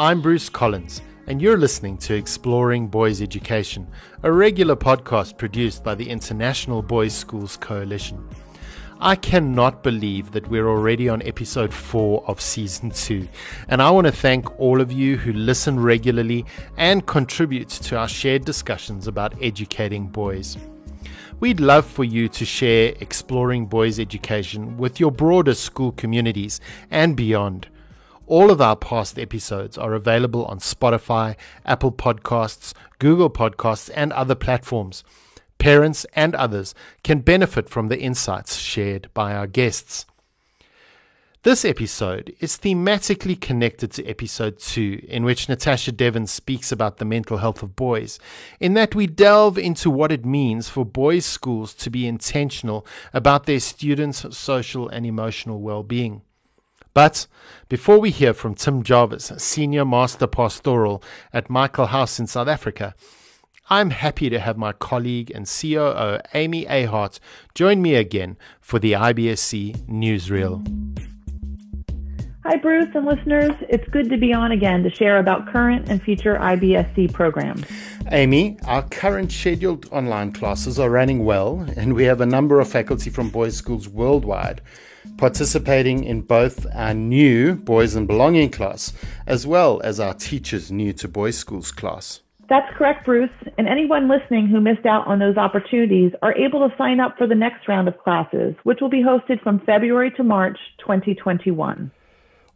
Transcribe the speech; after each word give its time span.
I'm 0.00 0.20
Bruce 0.20 0.48
Collins, 0.48 1.02
and 1.26 1.42
you're 1.42 1.58
listening 1.58 1.98
to 1.98 2.14
Exploring 2.14 2.86
Boys 2.86 3.20
Education, 3.20 3.88
a 4.22 4.30
regular 4.30 4.76
podcast 4.76 5.36
produced 5.36 5.82
by 5.82 5.96
the 5.96 6.08
International 6.08 6.82
Boys 6.82 7.12
Schools 7.12 7.56
Coalition. 7.56 8.24
I 9.00 9.16
cannot 9.16 9.82
believe 9.82 10.30
that 10.30 10.46
we're 10.46 10.68
already 10.68 11.08
on 11.08 11.20
episode 11.22 11.74
4 11.74 12.24
of 12.28 12.40
season 12.40 12.92
2, 12.92 13.26
and 13.66 13.82
I 13.82 13.90
want 13.90 14.06
to 14.06 14.12
thank 14.12 14.60
all 14.60 14.80
of 14.80 14.92
you 14.92 15.16
who 15.16 15.32
listen 15.32 15.80
regularly 15.80 16.46
and 16.76 17.04
contribute 17.04 17.68
to 17.68 17.98
our 17.98 18.08
shared 18.08 18.44
discussions 18.44 19.08
about 19.08 19.34
educating 19.42 20.06
boys. 20.06 20.56
We'd 21.40 21.58
love 21.58 21.84
for 21.84 22.04
you 22.04 22.28
to 22.28 22.44
share 22.44 22.94
exploring 23.00 23.66
boys' 23.66 23.98
education 23.98 24.76
with 24.76 25.00
your 25.00 25.10
broader 25.10 25.54
school 25.54 25.90
communities 25.90 26.60
and 26.88 27.16
beyond. 27.16 27.66
All 28.28 28.50
of 28.50 28.60
our 28.60 28.76
past 28.76 29.18
episodes 29.18 29.78
are 29.78 29.94
available 29.94 30.44
on 30.44 30.58
Spotify, 30.58 31.34
Apple 31.64 31.90
Podcasts, 31.90 32.74
Google 32.98 33.30
Podcasts, 33.30 33.90
and 33.94 34.12
other 34.12 34.34
platforms. 34.34 35.02
Parents 35.56 36.04
and 36.12 36.34
others 36.34 36.74
can 37.02 37.20
benefit 37.20 37.70
from 37.70 37.88
the 37.88 37.98
insights 37.98 38.56
shared 38.56 39.08
by 39.14 39.34
our 39.34 39.46
guests. 39.46 40.04
This 41.42 41.64
episode 41.64 42.34
is 42.38 42.58
thematically 42.58 43.40
connected 43.40 43.92
to 43.92 44.04
episode 44.04 44.58
2, 44.58 45.06
in 45.08 45.24
which 45.24 45.48
Natasha 45.48 45.92
Devon 45.92 46.26
speaks 46.26 46.70
about 46.70 46.98
the 46.98 47.06
mental 47.06 47.38
health 47.38 47.62
of 47.62 47.76
boys, 47.76 48.18
in 48.60 48.74
that 48.74 48.94
we 48.94 49.06
delve 49.06 49.56
into 49.56 49.88
what 49.88 50.12
it 50.12 50.26
means 50.26 50.68
for 50.68 50.84
boys' 50.84 51.24
schools 51.24 51.72
to 51.76 51.88
be 51.88 52.06
intentional 52.06 52.86
about 53.14 53.46
their 53.46 53.60
students' 53.60 54.36
social 54.36 54.86
and 54.86 55.06
emotional 55.06 55.62
well 55.62 55.82
being. 55.82 56.20
But 56.94 57.26
before 57.68 57.98
we 57.98 58.10
hear 58.10 58.34
from 58.34 58.54
Tim 58.54 58.82
Jarvis, 58.82 59.32
Senior 59.36 59.84
Master 59.84 60.26
Pastoral 60.26 61.02
at 61.32 61.50
Michaelhouse 61.50 62.18
in 62.18 62.26
South 62.26 62.48
Africa, 62.48 62.94
I'm 63.70 63.90
happy 63.90 64.30
to 64.30 64.38
have 64.38 64.56
my 64.56 64.72
colleague 64.72 65.30
and 65.34 65.46
COO, 65.46 66.20
Amy 66.32 66.64
Ahart, 66.64 67.20
join 67.54 67.82
me 67.82 67.96
again 67.96 68.38
for 68.60 68.78
the 68.78 68.92
IBSC 68.92 69.86
Newsreel. 69.86 70.64
Hi, 72.44 72.56
Bruce 72.56 72.88
and 72.94 73.04
listeners. 73.04 73.52
It's 73.68 73.86
good 73.90 74.08
to 74.08 74.16
be 74.16 74.32
on 74.32 74.52
again 74.52 74.82
to 74.84 74.90
share 74.90 75.18
about 75.18 75.52
current 75.52 75.90
and 75.90 76.02
future 76.02 76.36
IBSC 76.36 77.12
programs. 77.12 77.62
Amy, 78.10 78.56
our 78.64 78.82
current 78.88 79.30
scheduled 79.30 79.84
online 79.92 80.32
classes 80.32 80.78
are 80.78 80.88
running 80.88 81.26
well, 81.26 81.66
and 81.76 81.92
we 81.92 82.04
have 82.04 82.22
a 82.22 82.26
number 82.26 82.58
of 82.60 82.68
faculty 82.68 83.10
from 83.10 83.28
boys' 83.28 83.54
schools 83.54 83.86
worldwide 83.86 84.62
participating 85.16 86.04
in 86.04 86.22
both 86.22 86.66
our 86.74 86.94
new 86.94 87.54
Boys 87.54 87.94
and 87.94 88.06
Belonging 88.06 88.50
class 88.50 88.92
as 89.26 89.46
well 89.46 89.80
as 89.82 90.00
our 90.00 90.14
Teachers 90.14 90.70
New 90.70 90.92
to 90.94 91.08
Boys 91.08 91.36
Schools 91.36 91.72
class. 91.72 92.20
That's 92.48 92.74
correct, 92.76 93.04
Bruce. 93.04 93.30
And 93.58 93.68
anyone 93.68 94.08
listening 94.08 94.48
who 94.48 94.60
missed 94.60 94.86
out 94.86 95.06
on 95.06 95.18
those 95.18 95.36
opportunities 95.36 96.12
are 96.22 96.34
able 96.34 96.66
to 96.66 96.74
sign 96.78 96.98
up 96.98 97.18
for 97.18 97.26
the 97.26 97.34
next 97.34 97.68
round 97.68 97.88
of 97.88 97.98
classes, 97.98 98.54
which 98.62 98.78
will 98.80 98.88
be 98.88 99.02
hosted 99.02 99.42
from 99.42 99.60
February 99.60 100.10
to 100.12 100.24
March 100.24 100.58
2021. 100.78 101.90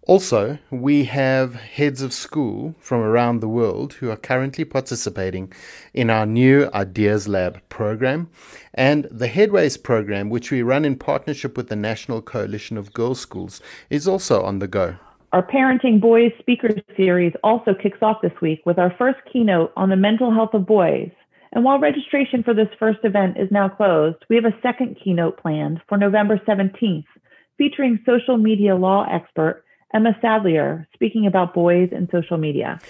Also, 0.08 0.58
we 0.69 1.05
have 1.05 1.55
heads 1.55 2.03
of 2.03 2.12
school 2.12 2.75
from 2.81 3.00
around 3.00 3.39
the 3.39 3.48
world 3.48 3.92
who 3.95 4.11
are 4.11 4.17
currently 4.17 4.64
participating 4.64 5.53
in 5.94 6.11
our 6.11 6.27
new 6.27 6.69
Ideas 6.75 7.28
Lab 7.28 7.61
program 7.69 8.28
and 8.75 9.06
the 9.12 9.28
Headways 9.28 9.81
program, 9.81 10.28
which 10.28 10.50
we 10.50 10.61
run 10.61 10.84
in 10.84 10.97
partnership 10.97 11.56
with 11.56 11.69
the 11.69 11.77
National 11.77 12.20
Coalition 12.20 12.77
of 12.77 12.92
Girls 12.92 13.20
Schools, 13.20 13.61
is 13.91 14.09
also 14.09 14.42
on 14.42 14.59
the 14.59 14.67
go. 14.67 14.97
Our 15.33 15.47
Parenting 15.47 16.00
Boys 16.00 16.33
speaker 16.41 16.70
series 16.97 17.33
also 17.44 17.72
kicks 17.72 18.03
off 18.03 18.22
this 18.22 18.33
week 18.42 18.61
with 18.66 18.81
our 18.81 18.92
first 18.98 19.20
keynote 19.33 19.72
on 19.77 19.89
the 19.89 19.97
mental 19.97 20.34
health 20.34 20.53
of 20.53 20.66
boys. 20.66 21.12
And 21.53 21.64
while 21.64 21.78
registration 21.78 22.42
for 22.42 22.55
this 22.55 22.69
first 22.77 22.98
event 23.04 23.37
is 23.37 23.53
now 23.53 23.69
closed, 23.69 24.16
we 24.28 24.34
have 24.34 24.47
a 24.47 24.60
second 24.62 24.97
keynote 25.03 25.41
planned 25.41 25.81
for 25.88 25.97
November 25.97 26.38
17th, 26.38 27.04
featuring 27.56 28.00
social 28.04 28.37
media 28.37 28.75
law 28.75 29.06
expert 29.09 29.65
Emma 29.94 30.16
Sadleir 30.22 30.86
speaking 30.94 31.26
about 31.26 31.53
boys 31.53 31.91
and 31.92 32.08
social 32.10 32.38
media. 32.38 32.80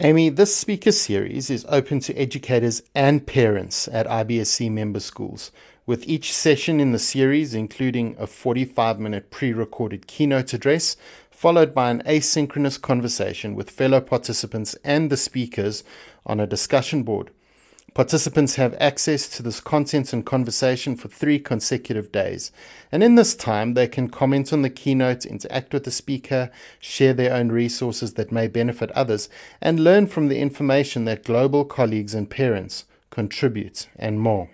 Amy, 0.00 0.28
this 0.28 0.54
speaker 0.54 0.92
series 0.92 1.48
is 1.48 1.64
open 1.70 2.00
to 2.00 2.14
educators 2.14 2.82
and 2.94 3.26
parents 3.26 3.88
at 3.88 4.06
IBSC 4.06 4.70
member 4.70 5.00
schools, 5.00 5.50
with 5.86 6.06
each 6.06 6.34
session 6.34 6.80
in 6.80 6.92
the 6.92 6.98
series 6.98 7.54
including 7.54 8.14
a 8.18 8.26
45 8.26 9.00
minute 9.00 9.30
pre 9.30 9.54
recorded 9.54 10.06
keynote 10.06 10.52
address, 10.52 10.98
followed 11.30 11.74
by 11.74 11.90
an 11.90 12.02
asynchronous 12.04 12.78
conversation 12.80 13.54
with 13.54 13.70
fellow 13.70 14.02
participants 14.02 14.74
and 14.84 15.08
the 15.08 15.16
speakers 15.16 15.82
on 16.26 16.40
a 16.40 16.46
discussion 16.46 17.02
board. 17.02 17.30
Participants 17.96 18.56
have 18.56 18.76
access 18.78 19.26
to 19.26 19.42
this 19.42 19.58
content 19.58 20.12
and 20.12 20.26
conversation 20.26 20.96
for 20.96 21.08
three 21.08 21.38
consecutive 21.38 22.12
days. 22.12 22.52
And 22.92 23.02
in 23.02 23.14
this 23.14 23.34
time, 23.34 23.72
they 23.72 23.88
can 23.88 24.10
comment 24.10 24.52
on 24.52 24.60
the 24.60 24.68
keynote, 24.68 25.24
interact 25.24 25.72
with 25.72 25.84
the 25.84 25.90
speaker, 25.90 26.50
share 26.78 27.14
their 27.14 27.32
own 27.32 27.48
resources 27.48 28.12
that 28.12 28.30
may 28.30 28.48
benefit 28.48 28.90
others, 28.90 29.30
and 29.62 29.80
learn 29.80 30.08
from 30.08 30.28
the 30.28 30.40
information 30.40 31.06
that 31.06 31.24
global 31.24 31.64
colleagues 31.64 32.12
and 32.12 32.28
parents 32.28 32.84
contribute, 33.08 33.88
and 33.96 34.20
more. 34.20 34.50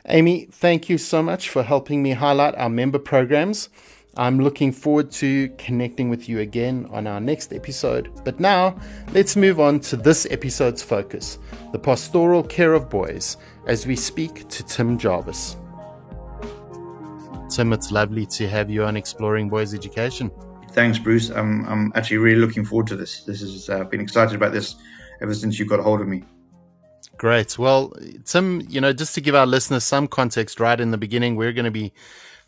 Amy, 0.08 0.44
thank 0.50 0.90
you 0.90 0.98
so 0.98 1.22
much 1.22 1.48
for 1.48 1.62
helping 1.62 2.02
me 2.02 2.10
highlight 2.10 2.54
our 2.56 2.68
member 2.68 2.98
programs. 2.98 3.70
I'm 4.18 4.38
looking 4.38 4.70
forward 4.70 5.10
to 5.12 5.48
connecting 5.56 6.10
with 6.10 6.28
you 6.28 6.40
again 6.40 6.86
on 6.90 7.06
our 7.06 7.20
next 7.20 7.54
episode. 7.54 8.10
But 8.22 8.38
now, 8.38 8.78
let's 9.14 9.34
move 9.34 9.60
on 9.60 9.80
to 9.80 9.96
this 9.96 10.26
episode's 10.30 10.82
focus 10.82 11.38
the 11.72 11.78
pastoral 11.78 12.42
care 12.42 12.74
of 12.74 12.90
boys 12.90 13.38
as 13.66 13.86
we 13.86 13.96
speak 13.96 14.46
to 14.50 14.62
Tim 14.64 14.98
Jarvis. 14.98 15.56
Tim, 17.48 17.72
it's 17.72 17.90
lovely 17.90 18.26
to 18.26 18.46
have 18.46 18.68
you 18.68 18.84
on 18.84 18.98
Exploring 18.98 19.48
Boys 19.48 19.72
Education. 19.72 20.30
Thanks, 20.72 20.98
Bruce. 20.98 21.30
I'm, 21.30 21.66
I'm 21.66 21.92
actually 21.94 22.18
really 22.18 22.40
looking 22.40 22.64
forward 22.64 22.88
to 22.88 22.96
this. 22.96 23.24
This 23.24 23.40
has 23.40 23.70
uh, 23.70 23.84
been 23.84 24.00
excited 24.00 24.34
about 24.34 24.52
this 24.52 24.76
ever 25.22 25.32
since 25.32 25.58
you 25.58 25.64
got 25.64 25.80
a 25.80 25.82
hold 25.82 26.02
of 26.02 26.08
me. 26.08 26.24
Great. 27.16 27.58
Well, 27.58 27.92
Tim, 28.24 28.62
you 28.68 28.80
know, 28.80 28.92
just 28.92 29.14
to 29.14 29.20
give 29.20 29.34
our 29.34 29.46
listeners 29.46 29.84
some 29.84 30.08
context, 30.08 30.60
right 30.60 30.80
in 30.80 30.90
the 30.90 30.98
beginning, 30.98 31.36
we're 31.36 31.52
going 31.52 31.64
to 31.64 31.70
be 31.70 31.92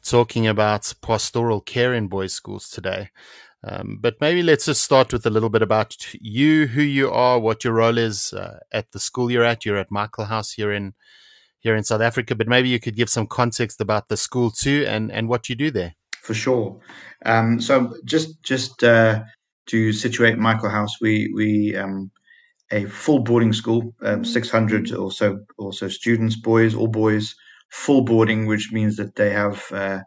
talking 0.03 0.47
about 0.47 0.93
pastoral 1.03 1.61
care 1.61 1.95
in 1.95 2.09
boys' 2.09 2.33
schools 2.33 2.69
today. 2.69 3.11
Um, 3.65 3.99
but 4.01 4.21
maybe 4.21 4.43
let's 4.43 4.67
just 4.67 4.83
start 4.83 5.13
with 5.13 5.27
a 5.27 5.31
little 5.31 5.49
bit 5.49 5.63
about 5.63 5.97
you, 6.21 6.67
who 6.69 6.83
you 6.83 7.11
are, 7.11 7.39
what 7.39 7.65
your 7.65 7.73
role 7.73 7.99
is 7.99 8.33
uh, 8.33 8.59
at 8.71 8.93
the 8.93 9.01
school 9.01 9.31
you're 9.31 9.45
at. 9.45 9.65
You're 9.65 9.79
at 9.79 9.91
Michaelhouse 9.91 10.53
here 10.53 10.73
in 10.73 10.95
here 11.61 11.75
in 11.75 11.83
South 11.83 12.01
Africa, 12.01 12.37
but 12.37 12.47
maybe 12.47 12.69
you 12.69 12.79
could 12.79 12.95
give 12.95 13.11
some 13.11 13.27
context 13.27 13.81
about 13.81 14.09
the 14.09 14.17
school 14.17 14.51
too, 14.51 14.85
and 14.87 15.11
and 15.11 15.29
what 15.29 15.49
you 15.49 15.57
do 15.57 15.71
there. 15.71 15.95
For 16.23 16.35
sure. 16.35 16.79
Um, 17.25 17.61
so 17.61 17.95
just 18.05 18.41
just 18.43 18.85
uh, 18.85 19.25
to 19.67 19.93
situate 19.93 20.39
Michaelhouse, 20.39 21.01
we 21.01 21.33
we 21.35 21.75
um, 21.75 22.11
a 22.71 22.85
full 22.87 23.21
boarding 23.21 23.53
school, 23.53 23.95
um, 24.03 24.25
600 24.25 24.93
or 24.93 25.11
so, 25.11 25.39
or 25.59 25.73
so 25.73 25.89
students, 25.89 26.37
boys, 26.37 26.75
all 26.75 26.89
boys, 26.89 27.35
full 27.71 28.03
boarding, 28.03 28.47
which 28.47 28.71
means 28.73 28.97
that 28.97 29.15
they 29.17 29.31
have, 29.31 29.65
uh, 29.73 30.01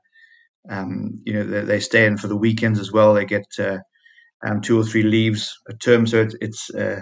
um, 0.69 1.21
you 1.25 1.33
know, 1.33 1.43
they, 1.43 1.61
they, 1.61 1.79
stay 1.79 2.05
in 2.05 2.17
for 2.17 2.27
the 2.27 2.35
weekends 2.37 2.79
as 2.79 2.91
well. 2.91 3.13
They 3.13 3.25
get 3.25 3.45
uh, 3.59 3.77
um, 4.45 4.61
two 4.61 4.79
or 4.79 4.83
three 4.83 5.03
leaves 5.03 5.57
a 5.69 5.73
term. 5.73 6.05
So 6.05 6.21
it, 6.21 6.35
it's, 6.41 6.69
uh, 6.71 7.01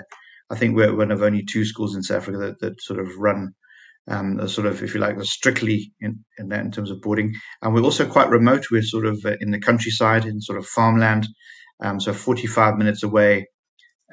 I 0.49 0.55
think 0.55 0.75
we're 0.75 0.95
one 0.95 1.11
of 1.11 1.23
only 1.23 1.43
two 1.43 1.65
schools 1.65 1.95
in 1.95 2.03
South 2.03 2.17
Africa 2.17 2.37
that, 2.37 2.59
that 2.59 2.81
sort 2.81 2.99
of 2.99 3.07
run 3.17 3.53
um, 4.07 4.39
a 4.39 4.47
sort 4.47 4.67
of, 4.67 4.81
if 4.83 4.93
you 4.93 4.99
like, 4.99 5.21
strictly 5.23 5.91
in, 5.99 6.23
in 6.37 6.49
that 6.49 6.63
in 6.63 6.71
terms 6.71 6.91
of 6.91 7.01
boarding. 7.01 7.33
And 7.61 7.73
we're 7.73 7.83
also 7.83 8.07
quite 8.07 8.29
remote. 8.29 8.65
We're 8.71 8.83
sort 8.83 9.05
of 9.05 9.19
uh, 9.25 9.35
in 9.41 9.51
the 9.51 9.59
countryside, 9.59 10.25
in 10.25 10.39
sort 10.39 10.59
of 10.59 10.65
farmland. 10.65 11.27
Um, 11.83 11.99
so 11.99 12.13
45 12.13 12.75
minutes 12.75 13.03
away 13.03 13.47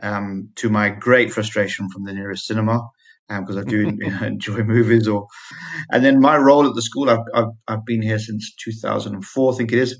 um, 0.02 0.50
to 0.56 0.68
my 0.68 0.90
great 0.90 1.32
frustration 1.32 1.88
from 1.90 2.04
the 2.04 2.12
nearest 2.12 2.46
cinema 2.46 2.80
because 3.28 3.56
um, 3.56 3.64
I 3.66 3.70
do 3.70 3.88
enjoy 4.22 4.62
movies. 4.62 5.08
Or 5.08 5.26
and 5.90 6.04
then 6.04 6.20
my 6.20 6.36
role 6.36 6.66
at 6.66 6.74
the 6.74 6.82
school, 6.82 7.10
I've 7.10 7.24
I've, 7.34 7.52
I've 7.68 7.84
been 7.84 8.02
here 8.02 8.18
since 8.18 8.54
2004, 8.56 9.52
I 9.52 9.56
think 9.56 9.72
it 9.72 9.78
is, 9.78 9.98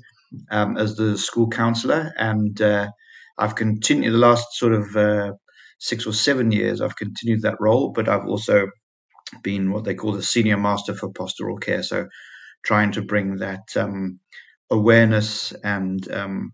um, 0.51 0.77
as 0.77 0.95
the 0.95 1.17
school 1.17 1.47
counselor, 1.47 2.13
and 2.17 2.61
uh, 2.61 2.89
I've 3.37 3.55
continued 3.55 4.13
the 4.13 4.17
last 4.17 4.45
sort 4.53 4.73
of 4.73 4.95
uh, 4.95 5.33
six 5.79 6.05
or 6.05 6.13
seven 6.13 6.51
years. 6.51 6.81
I've 6.81 6.95
continued 6.95 7.41
that 7.41 7.59
role, 7.59 7.91
but 7.91 8.07
I've 8.07 8.25
also 8.25 8.67
been 9.43 9.71
what 9.71 9.83
they 9.83 9.95
call 9.95 10.13
the 10.13 10.23
senior 10.23 10.57
master 10.57 10.93
for 10.93 11.11
pastoral 11.11 11.57
care. 11.57 11.83
So 11.83 12.07
trying 12.63 12.91
to 12.93 13.01
bring 13.01 13.37
that 13.37 13.63
um, 13.75 14.19
awareness 14.69 15.51
and 15.63 16.09
um, 16.11 16.51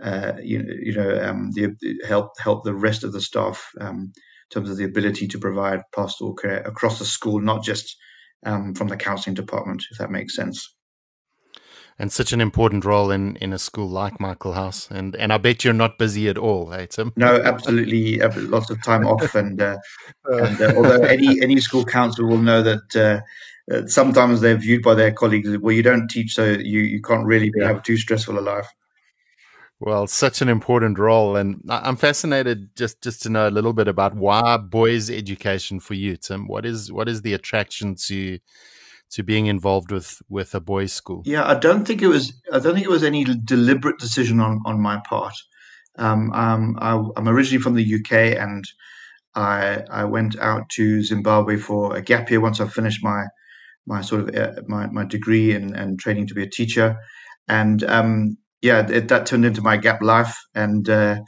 uh, 0.00 0.32
you, 0.42 0.64
you 0.82 0.94
know 0.94 1.20
um, 1.22 1.50
the, 1.52 1.74
help 2.06 2.32
help 2.38 2.64
the 2.64 2.74
rest 2.74 3.04
of 3.04 3.12
the 3.12 3.20
staff 3.20 3.70
um, 3.80 4.12
in 4.14 4.50
terms 4.50 4.70
of 4.70 4.76
the 4.76 4.84
ability 4.84 5.28
to 5.28 5.38
provide 5.38 5.80
pastoral 5.94 6.34
care 6.34 6.60
across 6.62 6.98
the 6.98 7.04
school, 7.04 7.40
not 7.40 7.62
just 7.62 7.96
um, 8.44 8.74
from 8.74 8.88
the 8.88 8.96
counselling 8.96 9.34
department, 9.34 9.84
if 9.90 9.98
that 9.98 10.10
makes 10.10 10.34
sense. 10.34 10.74
And 11.98 12.10
such 12.10 12.32
an 12.32 12.40
important 12.40 12.84
role 12.84 13.10
in, 13.10 13.36
in 13.36 13.52
a 13.52 13.58
school 13.58 13.88
like 13.88 14.18
Michaelhouse, 14.18 14.90
and 14.90 15.14
and 15.16 15.32
I 15.32 15.38
bet 15.38 15.62
you're 15.62 15.74
not 15.74 15.98
busy 15.98 16.28
at 16.28 16.38
all, 16.38 16.72
eh, 16.72 16.86
Tim? 16.86 17.12
No, 17.16 17.40
absolutely, 17.42 18.18
lots 18.18 18.70
of 18.70 18.82
time 18.82 19.06
off, 19.06 19.34
and, 19.36 19.60
uh, 19.60 19.76
and 20.24 20.60
uh, 20.60 20.72
although 20.76 21.02
any 21.02 21.40
any 21.42 21.60
school 21.60 21.84
counsellor 21.84 22.26
will 22.26 22.38
know 22.38 22.62
that 22.62 22.96
uh, 22.96 23.20
uh, 23.70 23.86
sometimes 23.86 24.40
they're 24.40 24.56
viewed 24.56 24.82
by 24.82 24.94
their 24.94 25.12
colleagues. 25.12 25.56
Well, 25.58 25.74
you 25.74 25.82
don't 25.82 26.08
teach, 26.08 26.34
so 26.34 26.44
you, 26.44 26.80
you 26.80 27.00
can't 27.00 27.26
really 27.26 27.52
yeah. 27.56 27.68
have 27.68 27.82
too 27.82 27.96
stressful 27.96 28.38
a 28.38 28.40
life. 28.40 28.68
Well, 29.84 30.06
such 30.06 30.40
an 30.40 30.48
important 30.48 30.96
role, 30.96 31.34
and 31.34 31.60
I'm 31.68 31.96
fascinated 31.96 32.76
just 32.76 33.02
just 33.02 33.20
to 33.22 33.28
know 33.28 33.48
a 33.48 33.50
little 33.50 33.72
bit 33.72 33.88
about 33.88 34.14
why 34.14 34.56
boys' 34.56 35.10
education 35.10 35.80
for 35.80 35.94
you, 35.94 36.16
Tim. 36.16 36.46
What 36.46 36.64
is 36.64 36.92
what 36.92 37.08
is 37.08 37.22
the 37.22 37.34
attraction 37.34 37.96
to 38.06 38.38
to 39.10 39.22
being 39.24 39.46
involved 39.46 39.90
with 39.90 40.22
with 40.28 40.54
a 40.54 40.60
boys' 40.60 40.92
school? 40.92 41.22
Yeah, 41.24 41.44
I 41.44 41.54
don't 41.54 41.84
think 41.84 42.00
it 42.00 42.06
was. 42.06 42.32
I 42.52 42.60
don't 42.60 42.74
think 42.74 42.86
it 42.86 42.92
was 42.92 43.02
any 43.02 43.24
deliberate 43.24 43.98
decision 43.98 44.38
on 44.38 44.60
on 44.64 44.80
my 44.80 45.00
part. 45.04 45.34
Um, 45.98 46.30
um, 46.32 46.78
I, 46.80 46.92
am 47.16 47.28
originally 47.28 47.60
from 47.60 47.74
the 47.74 47.94
UK, 47.96 48.40
and 48.40 48.64
I 49.34 49.82
I 49.90 50.04
went 50.04 50.38
out 50.38 50.68
to 50.76 51.02
Zimbabwe 51.02 51.56
for 51.56 51.96
a 51.96 52.02
gap 52.02 52.30
year 52.30 52.40
once 52.40 52.60
I 52.60 52.68
finished 52.68 53.02
my 53.02 53.24
my 53.88 54.00
sort 54.00 54.28
of 54.28 54.36
uh, 54.36 54.62
my, 54.68 54.86
my 54.86 55.04
degree 55.04 55.56
and, 55.56 55.74
and 55.74 55.98
training 55.98 56.28
to 56.28 56.34
be 56.34 56.44
a 56.44 56.48
teacher. 56.48 56.96
And 57.48 57.82
um, 57.82 58.38
yeah, 58.62 58.88
it, 58.88 59.08
that 59.08 59.26
turned 59.26 59.44
into 59.44 59.62
my 59.62 59.76
gap 59.76 60.02
life. 60.02 60.36
And 60.54 60.88
uh, 60.88 61.18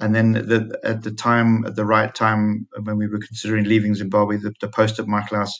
and 0.00 0.14
then 0.14 0.32
the, 0.32 0.78
at 0.84 1.02
the 1.02 1.10
time, 1.10 1.64
at 1.66 1.74
the 1.74 1.84
right 1.84 2.14
time, 2.14 2.66
when 2.82 2.98
we 2.98 3.08
were 3.08 3.18
considering 3.18 3.64
leaving 3.64 3.94
Zimbabwe, 3.94 4.36
the, 4.36 4.52
the 4.60 4.68
post 4.68 4.98
at 4.98 5.06
Michaelhouse 5.06 5.52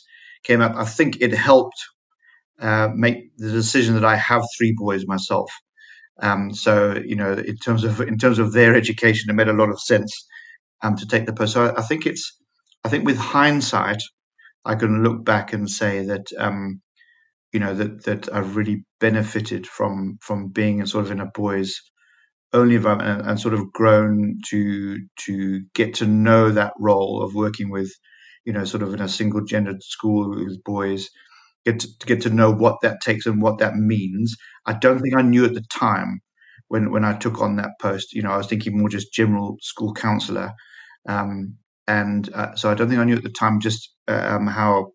came 0.43 0.61
up. 0.61 0.75
I 0.75 0.85
think 0.85 1.17
it 1.19 1.33
helped 1.33 1.79
uh, 2.61 2.89
make 2.95 3.35
the 3.37 3.51
decision 3.51 3.95
that 3.95 4.05
I 4.05 4.15
have 4.15 4.43
three 4.57 4.73
boys 4.77 5.05
myself. 5.07 5.51
Um, 6.21 6.53
so 6.53 6.99
you 7.05 7.15
know, 7.15 7.33
in 7.33 7.57
terms 7.57 7.83
of 7.83 8.01
in 8.01 8.17
terms 8.17 8.39
of 8.39 8.53
their 8.53 8.75
education, 8.75 9.29
it 9.29 9.33
made 9.33 9.49
a 9.49 9.53
lot 9.53 9.69
of 9.69 9.79
sense 9.79 10.11
um, 10.83 10.95
to 10.95 11.05
take 11.05 11.25
the 11.25 11.33
post. 11.33 11.53
So 11.53 11.65
I, 11.65 11.79
I 11.79 11.81
think 11.83 12.05
it's 12.05 12.35
I 12.83 12.89
think 12.89 13.05
with 13.05 13.17
hindsight, 13.17 14.01
I 14.65 14.75
can 14.75 15.03
look 15.03 15.25
back 15.25 15.53
and 15.53 15.69
say 15.69 16.05
that 16.05 16.27
um, 16.37 16.81
you 17.53 17.59
know 17.59 17.73
that 17.73 18.03
that 18.05 18.33
I've 18.33 18.55
really 18.55 18.83
benefited 18.99 19.67
from 19.67 20.17
from 20.21 20.49
being 20.49 20.79
in 20.79 20.87
sort 20.87 21.05
of 21.05 21.11
in 21.11 21.19
a 21.19 21.25
boys 21.33 21.79
only 22.53 22.75
environment 22.75 23.21
and, 23.21 23.29
and, 23.29 23.39
sort 23.39 23.53
of 23.53 23.71
grown 23.73 24.39
to 24.49 24.97
to 25.25 25.61
get 25.73 25.93
to 25.95 26.05
know 26.07 26.49
that 26.51 26.73
role 26.79 27.21
of 27.21 27.35
working 27.35 27.69
with 27.69 27.91
you 28.45 28.53
know 28.53 28.65
sort 28.65 28.83
of 28.83 28.93
in 28.93 29.01
a 29.01 29.09
single 29.09 29.43
gendered 29.43 29.83
school 29.83 30.29
with 30.29 30.63
boys 30.63 31.09
get 31.65 31.79
to, 31.81 31.87
get 32.05 32.21
to 32.21 32.29
know 32.29 32.51
what 32.51 32.77
that 32.81 33.01
takes 33.01 33.25
and 33.25 33.41
what 33.41 33.57
that 33.59 33.75
means. 33.75 34.35
I 34.65 34.73
don't 34.73 34.99
think 34.99 35.15
i 35.15 35.21
knew 35.21 35.45
at 35.45 35.53
the 35.53 35.65
time 35.69 36.21
when 36.69 36.91
when 36.91 37.05
i 37.05 37.13
took 37.17 37.41
on 37.41 37.57
that 37.57 37.71
post. 37.81 38.13
You 38.13 38.21
know 38.21 38.31
i 38.31 38.37
was 38.37 38.47
thinking 38.47 38.77
more 38.77 38.89
just 38.89 39.13
general 39.13 39.57
school 39.61 39.93
counselor. 39.93 40.53
Um, 41.07 41.55
and 41.87 42.29
uh, 42.33 42.53
so 42.55 42.69
I 42.69 42.73
don't 42.73 42.89
think 42.89 42.99
I 42.99 43.05
knew 43.05 43.15
at 43.15 43.23
the 43.23 43.29
time 43.29 43.61
just 43.61 43.93
um, 44.09 44.47
how 44.47 44.91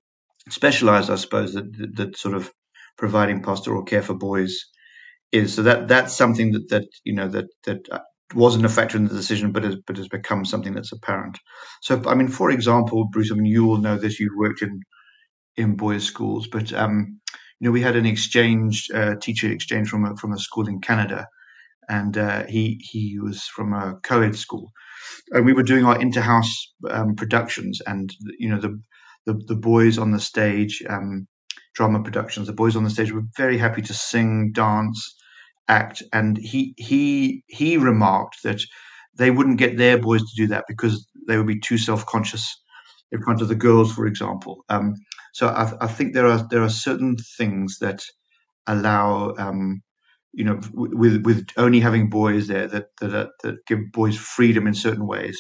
specialized 0.50 1.10
I 1.10 1.16
suppose 1.16 1.54
that, 1.54 1.72
that, 1.96 2.16
sort 2.16 2.34
of 2.34 2.52
providing 2.98 3.42
pastoral 3.42 3.84
care 3.84 4.02
for 4.02 4.14
boys 4.14 4.58
is. 5.32 5.54
So 5.54 5.62
that 5.62 5.88
that's 5.88 6.16
something 6.16 6.52
that 6.52 6.68
that 6.70 6.86
you 7.04 7.14
know 7.14 7.28
that 7.28 7.46
that 7.64 7.88
uh, 7.92 8.00
wasn't 8.34 8.64
a 8.66 8.68
factor 8.70 8.96
in 8.98 9.06
the 9.08 9.14
decision, 9.14 9.52
but 9.52 9.64
has 9.64 9.76
but 9.86 9.96
has 9.96 10.08
become 10.08 10.44
something 10.44 10.74
that's 10.74 10.92
apparent. 10.92 11.38
So 11.82 12.02
I 12.06 12.14
mean, 12.14 12.28
for 12.28 12.50
example, 12.50 13.08
Bruce, 13.12 13.32
I 13.32 13.36
mean, 13.36 13.46
you 13.46 13.66
all 13.68 13.78
know 13.78 13.98
this. 13.98 14.20
You've 14.20 14.36
worked 14.38 14.62
in 14.62 14.80
in 15.56 15.76
boys' 15.76 16.04
schools, 16.04 16.48
but 16.50 16.72
um, 16.74 17.20
you 17.60 17.68
know, 17.68 17.72
we 17.72 17.82
had 17.82 17.96
an 17.96 18.06
exchange 18.06 18.88
uh, 18.94 19.16
teacher 19.22 19.50
exchange 19.52 19.88
from 19.90 20.06
a, 20.06 20.16
from 20.16 20.32
a 20.32 20.38
school 20.38 20.68
in 20.68 20.80
Canada, 20.80 21.28
and 21.88 22.18
uh, 22.18 22.44
he 22.46 22.80
he 22.90 23.18
was 23.20 23.44
from 23.44 23.72
a 23.74 23.96
co-ed 24.04 24.36
school, 24.36 24.72
and 25.32 25.46
we 25.46 25.52
were 25.54 25.62
doing 25.62 25.84
our 25.84 25.98
interhouse 25.98 26.52
um, 26.90 27.14
productions, 27.16 27.80
and 27.86 28.14
you 28.38 28.48
know 28.48 28.60
the 28.60 28.80
the, 29.26 29.34
the 29.46 29.56
boys 29.56 29.98
on 29.98 30.12
the 30.12 30.20
stage, 30.20 30.82
um, 30.88 31.26
drama 31.74 32.02
productions. 32.02 32.46
The 32.46 32.52
boys 32.52 32.76
on 32.76 32.84
the 32.84 32.90
stage 32.90 33.12
were 33.12 33.22
very 33.36 33.58
happy 33.58 33.82
to 33.82 33.94
sing, 33.94 34.52
dance, 34.52 35.14
act, 35.68 36.02
and 36.12 36.38
he 36.38 36.74
he 36.76 37.44
he 37.46 37.76
remarked 37.76 38.42
that 38.44 38.60
they 39.14 39.30
wouldn't 39.30 39.58
get 39.58 39.76
their 39.76 39.98
boys 39.98 40.22
to 40.22 40.36
do 40.36 40.46
that 40.48 40.64
because 40.68 41.06
they 41.26 41.36
would 41.36 41.46
be 41.46 41.60
too 41.60 41.78
self 41.78 42.04
conscious 42.06 42.46
in 43.10 43.22
front 43.22 43.42
of 43.42 43.48
the 43.48 43.54
girls, 43.54 43.92
for 43.92 44.06
example. 44.06 44.64
Um, 44.68 44.94
so 45.34 45.48
I, 45.48 45.72
I, 45.82 45.86
think 45.86 46.14
there 46.14 46.26
are 46.26 46.46
there 46.50 46.62
are 46.62 46.70
certain 46.70 47.16
things 47.36 47.78
that 47.78 48.02
allow 48.66 49.34
um, 49.38 49.82
you 50.32 50.44
know, 50.44 50.60
with 50.72 51.24
with 51.24 51.46
only 51.56 51.80
having 51.80 52.08
boys 52.08 52.46
there 52.48 52.66
that 52.68 52.88
that 53.00 53.30
that 53.42 53.66
give 53.66 53.92
boys 53.92 54.16
freedom 54.16 54.66
in 54.66 54.74
certain 54.74 55.06
ways, 55.06 55.38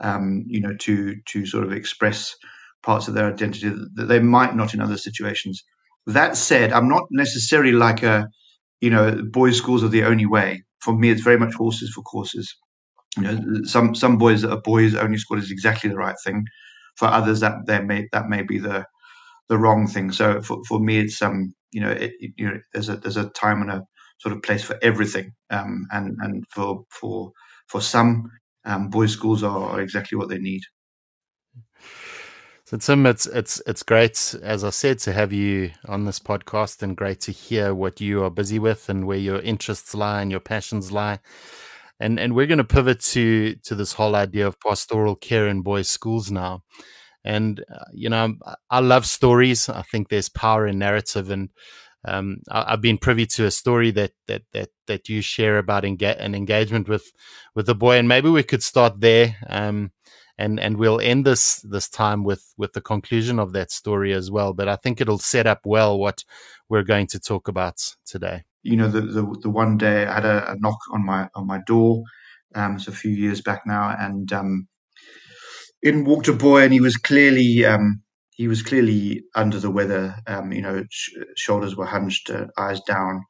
um, 0.00 0.44
you 0.46 0.60
know, 0.60 0.74
to 0.76 1.16
to 1.26 1.46
sort 1.46 1.64
of 1.64 1.72
express 1.72 2.34
parts 2.82 3.08
of 3.08 3.14
their 3.14 3.28
identity 3.32 3.70
that 3.94 4.06
they 4.06 4.20
might 4.20 4.54
not 4.56 4.74
in 4.74 4.80
other 4.80 4.96
situations. 4.96 5.62
That 6.06 6.36
said, 6.36 6.72
I'm 6.72 6.88
not 6.88 7.04
necessarily 7.10 7.72
like 7.72 8.02
a, 8.02 8.28
you 8.80 8.90
know, 8.90 9.22
boys' 9.30 9.58
schools 9.58 9.84
are 9.84 9.88
the 9.88 10.04
only 10.04 10.26
way. 10.26 10.64
For 10.80 10.96
me, 10.96 11.10
it's 11.10 11.22
very 11.22 11.38
much 11.38 11.54
horses 11.54 11.92
for 11.94 12.02
courses. 12.02 12.54
You 13.16 13.22
know, 13.24 13.40
some 13.64 13.94
some 13.94 14.18
boys 14.18 14.42
that 14.42 14.52
are 14.52 14.60
boys 14.62 14.94
only 14.94 15.18
school 15.18 15.38
is 15.38 15.50
exactly 15.50 15.90
the 15.90 15.96
right 15.96 16.16
thing. 16.24 16.44
For 16.96 17.08
others, 17.08 17.40
that 17.40 17.66
they 17.66 17.80
may 17.80 18.08
that 18.12 18.28
may 18.28 18.42
be 18.42 18.58
the 18.58 18.86
the 19.48 19.58
wrong 19.58 19.86
thing. 19.86 20.12
So 20.12 20.40
for, 20.42 20.58
for 20.68 20.80
me, 20.80 21.00
it's 21.00 21.20
um 21.22 21.54
you 21.72 21.80
know 21.80 21.90
it, 21.90 22.12
you 22.36 22.46
know 22.48 22.58
there's 22.72 22.88
a 22.88 22.96
there's 22.96 23.16
a 23.16 23.28
time 23.30 23.62
and 23.62 23.70
a 23.70 23.82
sort 24.18 24.34
of 24.34 24.42
place 24.42 24.62
for 24.62 24.78
everything. 24.82 25.32
Um, 25.50 25.86
and 25.92 26.16
and 26.20 26.44
for 26.50 26.84
for 26.90 27.32
for 27.68 27.80
some, 27.80 28.30
um, 28.64 28.90
boys' 28.90 29.12
schools 29.12 29.42
are, 29.42 29.70
are 29.70 29.80
exactly 29.80 30.16
what 30.18 30.28
they 30.28 30.38
need. 30.38 30.62
So 32.70 32.76
Tim, 32.76 33.04
it's 33.04 33.26
it's 33.26 33.60
it's 33.66 33.82
great, 33.82 34.36
as 34.44 34.62
I 34.62 34.70
said, 34.70 35.00
to 35.00 35.12
have 35.12 35.32
you 35.32 35.72
on 35.88 36.04
this 36.04 36.20
podcast, 36.20 36.84
and 36.84 36.96
great 36.96 37.18
to 37.22 37.32
hear 37.32 37.74
what 37.74 38.00
you 38.00 38.22
are 38.22 38.30
busy 38.30 38.60
with 38.60 38.88
and 38.88 39.08
where 39.08 39.18
your 39.18 39.40
interests 39.40 39.92
lie 39.92 40.22
and 40.22 40.30
your 40.30 40.38
passions 40.38 40.92
lie. 40.92 41.18
And 41.98 42.20
and 42.20 42.32
we're 42.32 42.46
going 42.46 42.58
to 42.58 42.64
pivot 42.64 43.00
to 43.00 43.56
to 43.64 43.74
this 43.74 43.94
whole 43.94 44.14
idea 44.14 44.46
of 44.46 44.60
pastoral 44.60 45.16
care 45.16 45.48
in 45.48 45.62
boys' 45.62 45.88
schools 45.88 46.30
now. 46.30 46.62
And 47.24 47.58
uh, 47.74 47.86
you 47.92 48.08
know, 48.08 48.36
I 48.70 48.78
love 48.78 49.04
stories. 49.04 49.68
I 49.68 49.82
think 49.82 50.08
there's 50.08 50.28
power 50.28 50.68
in 50.68 50.78
narrative, 50.78 51.28
and 51.28 51.48
um, 52.04 52.36
I, 52.52 52.70
have 52.70 52.80
been 52.80 52.98
privy 52.98 53.26
to 53.26 53.46
a 53.46 53.50
story 53.50 53.90
that 53.90 54.12
that 54.28 54.42
that 54.52 54.68
that 54.86 55.08
you 55.08 55.22
share 55.22 55.58
about 55.58 55.82
enga- 55.82 56.24
an 56.24 56.36
engagement 56.36 56.88
with 56.88 57.10
with 57.56 57.68
a 57.68 57.74
boy, 57.74 57.96
and 57.98 58.06
maybe 58.06 58.28
we 58.28 58.44
could 58.44 58.62
start 58.62 59.00
there. 59.00 59.34
Um, 59.48 59.90
and 60.40 60.58
and 60.58 60.78
we'll 60.78 61.00
end 61.00 61.26
this 61.26 61.56
this 61.56 61.88
time 61.88 62.24
with 62.24 62.54
with 62.56 62.72
the 62.72 62.80
conclusion 62.80 63.38
of 63.38 63.52
that 63.52 63.70
story 63.70 64.12
as 64.14 64.30
well. 64.30 64.54
But 64.54 64.68
I 64.68 64.76
think 64.76 65.00
it'll 65.00 65.18
set 65.18 65.46
up 65.46 65.60
well 65.64 65.98
what 65.98 66.24
we're 66.68 66.82
going 66.82 67.06
to 67.08 67.20
talk 67.20 67.46
about 67.46 67.76
today. 68.06 68.44
You 68.62 68.76
know, 68.76 68.88
the 68.88 69.02
the, 69.02 69.22
the 69.42 69.50
one 69.50 69.76
day 69.76 70.06
I 70.06 70.14
had 70.14 70.24
a, 70.24 70.52
a, 70.52 70.56
knock 70.58 70.78
on 70.92 71.04
my 71.04 71.28
on 71.34 71.46
my 71.46 71.60
door. 71.66 72.02
Um, 72.54 72.76
it's 72.76 72.88
a 72.88 72.92
few 72.92 73.12
years 73.12 73.42
back 73.42 73.62
now, 73.66 73.94
and 73.98 74.32
um, 74.32 74.66
in 75.82 76.04
walked 76.04 76.28
a 76.28 76.32
boy, 76.32 76.62
and 76.62 76.72
he 76.72 76.80
was 76.80 76.96
clearly 76.96 77.64
um, 77.66 78.02
he 78.30 78.48
was 78.48 78.62
clearly 78.62 79.22
under 79.34 79.60
the 79.60 79.70
weather. 79.70 80.16
Um, 80.26 80.52
you 80.52 80.62
know, 80.62 80.84
sh- 80.90 81.12
shoulders 81.36 81.76
were 81.76 81.86
hunched, 81.86 82.30
uh, 82.30 82.46
eyes 82.56 82.80
down. 82.80 83.22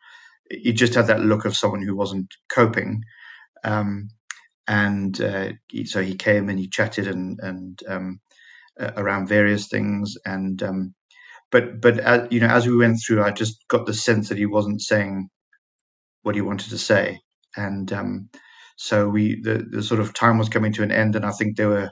He 0.51 0.73
just 0.73 0.95
had 0.95 1.09
that 1.09 1.21
look 1.21 1.45
of 1.45 1.57
someone 1.57 1.83
who 1.83 1.97
wasn't 1.97 2.33
coping. 2.49 3.03
Um, 3.65 4.11
and 4.71 5.21
uh, 5.21 5.49
so 5.85 6.01
he 6.01 6.15
came 6.15 6.49
and 6.49 6.59
he 6.59 6.69
chatted 6.69 7.09
and 7.09 7.41
and 7.43 7.83
um, 7.89 8.21
uh, 8.79 8.93
around 8.97 9.27
various 9.27 9.67
things. 9.67 10.15
And 10.25 10.63
um, 10.63 10.95
but 11.51 11.81
but 11.81 11.99
as, 11.99 12.29
you 12.31 12.39
know, 12.39 12.47
as 12.47 12.69
we 12.69 12.77
went 12.77 12.99
through, 13.05 13.23
I 13.23 13.33
just 13.33 13.67
got 13.69 13.87
the 13.87 13.93
sense 13.93 14.29
that 14.29 14.39
he 14.39 14.47
wasn't 14.47 14.81
saying 14.81 15.29
what 16.23 16.37
he 16.37 16.41
wanted 16.41 16.71
to 16.71 16.79
say. 16.79 17.19
And 17.57 17.93
um, 17.93 18.29
so 18.77 19.09
we 19.09 19.41
the, 19.43 19.67
the 19.69 19.83
sort 19.83 20.01
of 20.01 20.15
time 20.15 20.39
was 20.39 20.49
coming 20.49 20.73
to 20.75 20.85
an 20.85 20.93
end, 20.93 21.17
and 21.17 21.27
I 21.27 21.33
think 21.33 21.57
there 21.57 21.69
were 21.69 21.91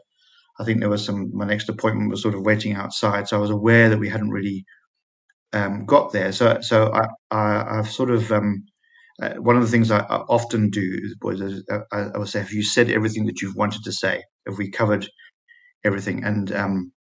I 0.60 0.64
think 0.64 0.78
there 0.78 0.88
was 0.88 1.04
some. 1.04 1.30
My 1.34 1.46
next 1.46 1.68
appointment 1.68 2.10
was 2.10 2.22
sort 2.22 2.36
of 2.36 2.42
waiting 2.42 2.74
outside, 2.74 3.26
so 3.26 3.36
I 3.36 3.40
was 3.40 3.50
aware 3.50 3.88
that 3.88 3.98
we 3.98 4.08
hadn't 4.08 4.30
really 4.30 4.64
um, 5.52 5.84
got 5.84 6.12
there. 6.12 6.30
So, 6.32 6.60
so 6.60 6.92
I, 6.92 7.06
I, 7.30 7.76
have 7.76 7.90
sort 7.90 8.10
of 8.10 8.30
um, 8.32 8.64
uh, 9.22 9.34
one 9.36 9.56
of 9.56 9.62
the 9.62 9.68
things 9.70 9.90
I, 9.90 10.00
I 10.00 10.18
often 10.28 10.70
do, 10.70 11.00
is, 11.32 11.64
uh, 11.70 11.80
I, 11.92 11.98
I 12.14 12.18
would 12.18 12.28
say, 12.28 12.40
have 12.40 12.52
you 12.52 12.62
said 12.64 12.90
everything 12.90 13.26
that 13.26 13.42
you've 13.42 13.56
wanted 13.56 13.84
to 13.84 13.92
say? 13.92 14.22
Have 14.46 14.58
we 14.58 14.70
covered 14.70 15.08
everything? 15.84 16.24
And 16.24 16.52
um, 16.52 16.92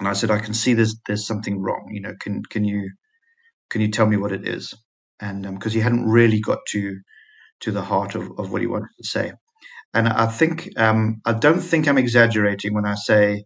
and 0.00 0.08
I 0.08 0.14
said, 0.14 0.30
I 0.30 0.40
can 0.40 0.54
see 0.54 0.74
there's 0.74 0.96
there's 1.08 1.26
something 1.26 1.60
wrong. 1.62 1.88
You 1.92 2.02
know, 2.02 2.14
can 2.20 2.42
can 2.50 2.64
you 2.64 2.90
can 3.70 3.80
you 3.82 3.90
tell 3.90 4.06
me 4.06 4.16
what 4.18 4.32
it 4.32 4.48
is? 4.48 4.74
And 5.20 5.42
because 5.42 5.72
um, 5.74 5.76
he 5.76 5.80
hadn't 5.80 6.06
really 6.08 6.40
got 6.40 6.60
to 6.70 6.98
to 7.60 7.72
the 7.72 7.82
heart 7.82 8.14
of, 8.16 8.24
of 8.38 8.52
what 8.52 8.62
he 8.62 8.68
wanted 8.68 8.90
to 9.02 9.08
say. 9.08 9.32
and 9.94 10.08
I 10.08 10.26
think 10.26 10.68
um, 10.78 11.20
I 11.26 11.32
don't 11.32 11.60
think 11.60 11.88
I'm 11.88 11.98
exaggerating 11.98 12.74
when 12.74 12.86
I 12.86 12.94
say 12.94 13.44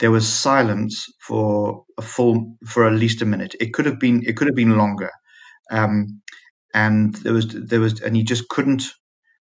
there 0.00 0.10
was 0.10 0.28
silence 0.28 1.06
for 1.26 1.84
a 1.98 2.02
full 2.02 2.56
for 2.66 2.86
at 2.86 2.94
least 2.94 3.22
a 3.22 3.26
minute. 3.26 3.54
It 3.60 3.74
could 3.74 3.86
have 3.86 4.00
been 4.00 4.22
it 4.26 4.36
could 4.36 4.48
have 4.48 4.56
been 4.56 4.78
longer, 4.78 5.10
um, 5.72 6.22
and 6.74 7.14
there 7.16 7.34
was 7.34 7.48
there 7.48 7.80
was 7.80 8.00
and 8.02 8.16
he 8.16 8.24
just 8.24 8.48
couldn't 8.48 8.84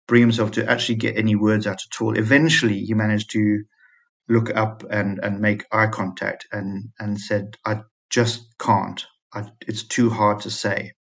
bring 0.08 0.22
himself 0.22 0.52
to 0.52 0.70
actually 0.70 0.96
get 0.96 1.16
any 1.18 1.36
words 1.36 1.66
out 1.66 1.80
at 1.82 2.02
all. 2.02 2.18
Eventually, 2.18 2.80
he 2.80 2.94
managed 2.94 3.30
to 3.32 3.64
look 4.28 4.54
up 4.56 4.84
and 4.90 5.20
and 5.22 5.40
make 5.40 5.64
eye 5.72 5.88
contact 5.88 6.46
and 6.52 6.90
and 7.00 7.20
said, 7.20 7.56
"I 7.66 7.82
just 8.10 8.46
can't. 8.58 9.04
I, 9.34 9.44
it's 9.66 9.84
too 9.84 10.10
hard 10.10 10.40
to 10.42 10.50
say." 10.50 10.92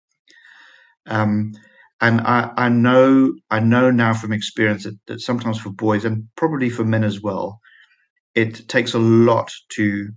Um, 1.06 1.54
and 2.00 2.22
I, 2.22 2.52
I 2.58 2.70
know 2.70 3.34
I 3.50 3.60
know 3.60 3.90
now 3.92 4.14
from 4.14 4.32
experience 4.32 4.84
that, 4.84 4.98
that 5.08 5.20
sometimes 5.22 5.58
for 5.60 5.70
boys 5.70 6.04
and 6.06 6.28
probably 6.36 6.70
for 6.70 6.84
men 6.84 7.04
as 7.04 7.22
well, 7.22 7.60
it 8.34 8.68
takes 8.68 8.94
a 8.94 8.98
lot 9.00 9.52
to 9.74 10.10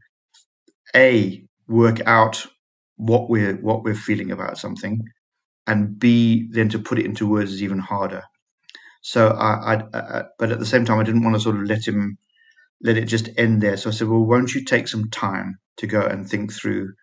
a 0.95 1.43
work 1.67 2.01
out 2.07 2.45
what 2.97 3.29
we're 3.29 3.55
what 3.57 3.83
we're 3.83 3.95
feeling 3.95 4.31
about 4.31 4.57
something, 4.59 5.01
and 5.67 5.99
b 5.99 6.47
then 6.51 6.69
to 6.69 6.79
put 6.79 6.99
it 6.99 7.05
into 7.05 7.27
words 7.29 7.53
is 7.53 7.63
even 7.63 7.79
harder. 7.79 8.23
So 9.01 9.29
I, 9.29 9.75
I, 9.75 9.83
I 9.93 10.23
but 10.39 10.51
at 10.51 10.59
the 10.59 10.65
same 10.65 10.85
time, 10.85 10.99
I 10.99 11.03
didn't 11.03 11.23
want 11.23 11.35
to 11.35 11.41
sort 11.41 11.57
of 11.57 11.63
let 11.63 11.87
him 11.87 12.17
let 12.83 12.97
it 12.97 13.05
just 13.05 13.29
end 13.37 13.61
there. 13.61 13.77
So 13.77 13.89
I 13.89 13.93
said, 13.93 14.07
well, 14.09 14.25
won't 14.25 14.53
you 14.55 14.65
take 14.65 14.87
some 14.87 15.09
time 15.11 15.57
to 15.77 15.87
go 15.87 16.01
and 16.01 16.29
think 16.29 16.53
through 16.53 16.93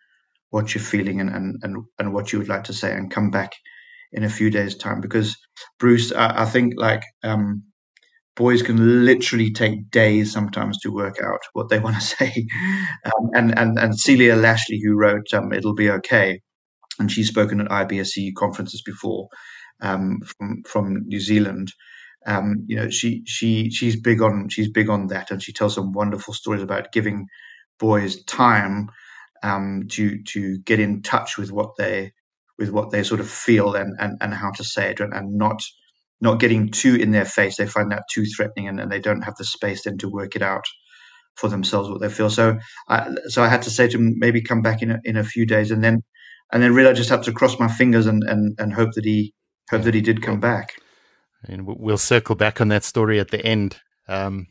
what 0.50 0.74
you're 0.74 0.84
feeling 0.84 1.20
and 1.20 1.30
and 1.30 1.56
and, 1.62 1.84
and 1.98 2.14
what 2.14 2.32
you 2.32 2.40
would 2.40 2.48
like 2.48 2.64
to 2.66 2.74
say, 2.74 2.92
and 2.94 3.10
come 3.12 3.30
back 3.30 3.52
in 4.12 4.24
a 4.24 4.30
few 4.30 4.50
days' 4.50 4.76
time 4.76 5.00
because 5.00 5.36
Bruce, 5.80 6.12
I, 6.12 6.42
I 6.42 6.46
think 6.46 6.74
like 6.78 7.04
um, 7.24 7.64
boys 8.36 8.62
can 8.62 9.04
literally 9.04 9.52
take 9.52 9.90
days 9.90 10.32
sometimes 10.32 10.78
to 10.80 10.90
work 10.92 11.18
out 11.24 11.40
what 11.54 11.68
they 11.68 11.78
want 11.86 11.96
to 11.96 12.02
say. 12.02 12.46
Um, 13.04 13.30
and 13.34 13.58
and 13.58 13.78
and 13.78 13.98
Celia 13.98 14.36
Lashlie, 14.36 14.80
who 14.84 14.96
wrote 14.96 15.32
um, 15.34 15.52
"It'll 15.52 15.74
Be 15.74 15.90
Okay," 15.90 16.40
and 16.98 17.10
she's 17.12 17.28
spoken 17.28 17.60
at 17.60 17.68
IBSC 17.68 18.34
conferences 18.36 18.82
before 18.82 19.28
um, 19.82 20.20
from 20.22 20.62
from 20.64 21.04
New 21.06 21.20
Zealand. 21.20 21.72
Um, 22.26 22.64
you 22.68 22.76
know, 22.76 22.90
she 22.90 23.22
she 23.26 23.70
she's 23.70 24.00
big 24.00 24.22
on 24.22 24.48
she's 24.50 24.70
big 24.70 24.90
on 24.90 25.08
that, 25.08 25.30
and 25.30 25.42
she 25.42 25.52
tells 25.52 25.74
some 25.74 25.92
wonderful 25.92 26.34
stories 26.34 26.62
about 26.62 26.92
giving 26.92 27.26
boys 27.80 28.22
time 28.24 28.90
um, 29.44 29.84
to 29.90 30.22
to 30.24 30.58
get 30.60 30.80
in 30.80 31.02
touch 31.02 31.38
with 31.38 31.52
what 31.52 31.72
they 31.78 32.12
with 32.58 32.70
what 32.70 32.92
they 32.92 33.04
sort 33.04 33.20
of 33.20 33.30
feel 33.30 33.74
and, 33.76 33.96
and, 34.00 34.18
and 34.20 34.34
how 34.34 34.52
to 34.52 34.64
say 34.64 34.90
it 34.92 35.00
and, 35.00 35.14
and 35.14 35.34
not 35.38 35.62
not 36.22 36.40
getting 36.40 36.70
too 36.70 36.96
in 36.96 37.12
their 37.12 37.26
face. 37.26 37.56
They 37.56 37.66
find 37.66 37.92
that 37.92 38.04
too 38.12 38.26
threatening 38.36 38.68
and, 38.68 38.80
and 38.80 38.92
they 38.92 39.00
don't 39.00 39.22
have 39.22 39.36
the 39.38 39.44
space 39.46 39.84
then 39.84 39.98
to 40.00 40.10
work 40.10 40.36
it 40.36 40.42
out 40.42 40.64
for 41.36 41.48
themselves 41.48 41.90
what 41.90 42.00
they 42.00 42.10
feel. 42.10 42.30
So 42.30 42.58
I 42.88 43.10
so 43.28 43.42
I 43.42 43.48
had 43.48 43.62
to 43.62 43.70
say 43.70 43.88
to 43.88 43.98
him 43.98 44.16
maybe 44.18 44.42
come 44.42 44.62
back 44.62 44.82
in 44.82 44.92
a, 44.92 45.00
in 45.04 45.16
a 45.16 45.24
few 45.24 45.46
days 45.46 45.70
and 45.70 45.84
then 45.84 46.02
and 46.52 46.62
then 46.62 46.74
really 46.74 46.90
I 46.90 46.94
just 46.94 47.10
have 47.10 47.22
to 47.22 47.32
cross 47.32 47.58
my 47.58 47.68
fingers 47.68 48.06
and, 48.06 48.22
and, 48.24 48.58
and 48.58 48.72
hope 48.72 48.92
that 48.94 49.04
he 49.04 49.34
hope 49.70 49.82
that 49.82 49.94
he 49.94 50.00
did 50.00 50.22
come 50.22 50.40
back. 50.40 50.74
And 51.44 51.66
we'll 51.66 51.98
circle 51.98 52.34
back 52.34 52.60
on 52.60 52.68
that 52.68 52.84
story 52.84 53.20
at 53.20 53.30
the 53.30 53.44
end. 53.44 53.80
Um, 54.08 54.48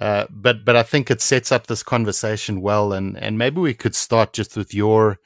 uh, 0.00 0.26
but 0.30 0.64
but 0.64 0.76
I 0.76 0.82
think 0.82 1.10
it 1.10 1.20
sets 1.20 1.52
up 1.52 1.66
this 1.66 1.82
conversation 1.82 2.60
well, 2.60 2.92
and 2.92 3.16
and 3.18 3.38
maybe 3.38 3.60
we 3.60 3.74
could 3.74 3.94
start 3.94 4.32
just 4.32 4.56
with 4.56 4.74
your 4.74 5.18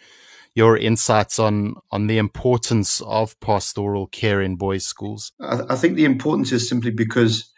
your 0.54 0.76
insights 0.76 1.38
on 1.38 1.74
on 1.90 2.06
the 2.06 2.18
importance 2.18 3.00
of 3.00 3.38
pastoral 3.40 4.06
care 4.06 4.40
in 4.40 4.56
boys' 4.56 4.86
schools. 4.86 5.32
I, 5.40 5.60
I 5.70 5.76
think 5.76 5.96
the 5.96 6.04
importance 6.04 6.52
is 6.52 6.68
simply 6.68 6.90
because 6.92 7.50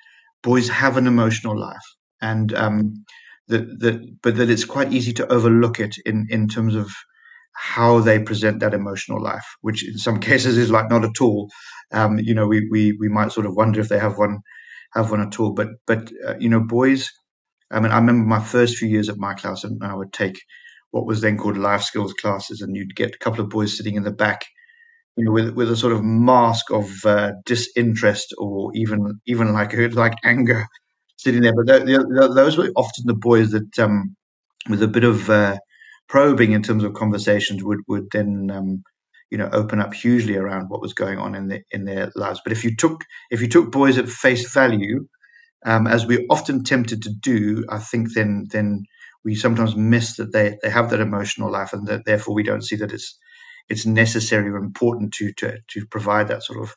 boys 0.43 0.69
have 0.69 0.97
an 0.97 1.07
emotional 1.07 1.59
life, 1.59 1.85
and 2.23 2.55
um, 2.55 3.05
that 3.49 3.81
that 3.81 4.23
but 4.23 4.37
that 4.37 4.49
it's 4.49 4.65
quite 4.65 4.93
easy 4.93 5.13
to 5.15 5.31
overlook 5.31 5.81
it 5.81 5.97
in 6.07 6.27
in 6.31 6.49
terms 6.49 6.75
of 6.75 6.91
how 7.55 8.01
they 8.01 8.19
present 8.19 8.61
that 8.61 8.75
emotional 8.75 9.23
life, 9.23 9.47
which 9.61 9.87
in 9.87 9.99
some 9.99 10.21
cases 10.31 10.59
is 10.59 10.71
like 10.71 10.91
not 10.91 11.05
at 11.05 11.21
all. 11.21 11.51
Um, 11.93 12.19
you 12.19 12.35
know, 12.35 12.47
we, 12.47 12.69
we 12.71 12.93
we 13.01 13.09
might 13.09 13.33
sort 13.33 13.47
of 13.47 13.55
wonder 13.57 13.81
if 13.81 13.89
they 13.89 13.99
have 13.99 14.19
one 14.19 14.41
have 14.95 15.11
one 15.11 15.21
at 15.21 15.39
all. 15.41 15.53
But 15.53 15.69
but 15.87 16.11
uh, 16.27 16.37
you 16.39 16.49
know, 16.49 16.61
boys. 16.61 17.11
I 17.71 17.81
mean, 17.81 17.93
I 17.93 17.97
remember 17.99 18.27
my 18.27 18.41
first 18.41 18.77
few 18.77 18.89
years 18.89 19.09
at 19.09 19.17
Michaelhouse, 19.19 19.65
and 19.65 19.83
I 19.83 19.95
would 19.95 20.13
take 20.13 20.39
what 20.91 21.07
was 21.07 21.21
then 21.23 21.39
called 21.39 21.57
life 21.57 21.83
skills 21.83 22.13
classes, 22.15 22.61
and 22.61 22.77
you'd 22.77 22.97
get 22.97 23.15
a 23.15 23.19
couple 23.19 23.41
of 23.43 23.51
boys 23.51 23.77
sitting 23.77 23.95
in 23.97 24.05
the 24.05 24.13
back, 24.13 24.45
you 25.17 25.25
know, 25.25 25.33
with 25.33 25.51
with 25.51 25.71
a 25.71 25.77
sort 25.77 25.93
of 25.93 26.03
mask 26.05 26.71
of 26.71 26.91
uh, 27.07 27.33
disinterest 27.47 28.35
or 28.39 28.71
even 28.75 29.21
even 29.27 29.53
like 29.53 29.73
like 29.95 30.15
anger 30.25 30.67
sitting 31.17 31.43
there. 31.43 31.55
But 31.55 31.67
those 32.35 32.59
were 32.59 32.71
often 32.77 33.05
the 33.07 33.15
boys 33.15 33.51
that, 33.53 33.79
um, 33.79 34.17
with 34.69 34.83
a 34.83 34.89
bit 34.89 35.05
of 35.05 35.31
uh, 35.31 35.59
probing 36.13 36.53
in 36.53 36.63
terms 36.63 36.85
of 36.85 36.95
conversations, 36.95 37.65
would 37.65 37.81
would 37.89 38.09
then 38.13 38.53
um, 38.55 38.85
you 39.31 39.39
know 39.39 39.49
open 39.53 39.81
up 39.81 39.95
hugely 39.95 40.37
around 40.37 40.69
what 40.69 40.83
was 40.83 40.95
going 40.95 41.19
on 41.19 41.35
in 41.35 41.49
the, 41.49 41.63
in 41.73 41.87
their 41.87 42.13
lives. 42.17 42.41
But 42.45 42.53
if 42.53 42.65
you 42.65 42.77
took 42.77 43.05
if 43.31 43.41
you 43.43 43.49
took 43.49 43.73
boys 43.73 43.99
at 43.99 44.11
face 44.11 44.53
value, 44.53 45.09
um, 45.67 45.87
as 45.87 46.07
we're 46.07 46.27
often 46.31 46.65
tempted 46.65 47.03
to 47.03 47.11
do, 47.11 47.65
I 47.71 47.79
think 47.79 48.15
then 48.15 48.47
then 48.53 48.85
we 49.25 49.35
sometimes 49.37 49.77
miss 49.77 50.17
that 50.17 50.33
they, 50.33 50.59
they 50.63 50.71
have 50.71 50.91
that 50.91 51.01
emotional 51.01 51.51
life 51.51 51.73
and 51.73 51.87
that 51.89 52.05
therefore 52.07 52.35
we 52.35 52.45
don't 52.45 52.65
see 52.65 52.77
that 52.77 52.93
it's 52.93 53.19
it's 53.71 53.87
necessary 53.87 54.51
or 54.51 54.59
important 54.59 55.15
to 55.15 55.33
to 55.35 55.59
to 55.69 55.87
provide 55.87 56.29
that 56.29 56.43
sort 56.45 56.63
of 56.63 56.77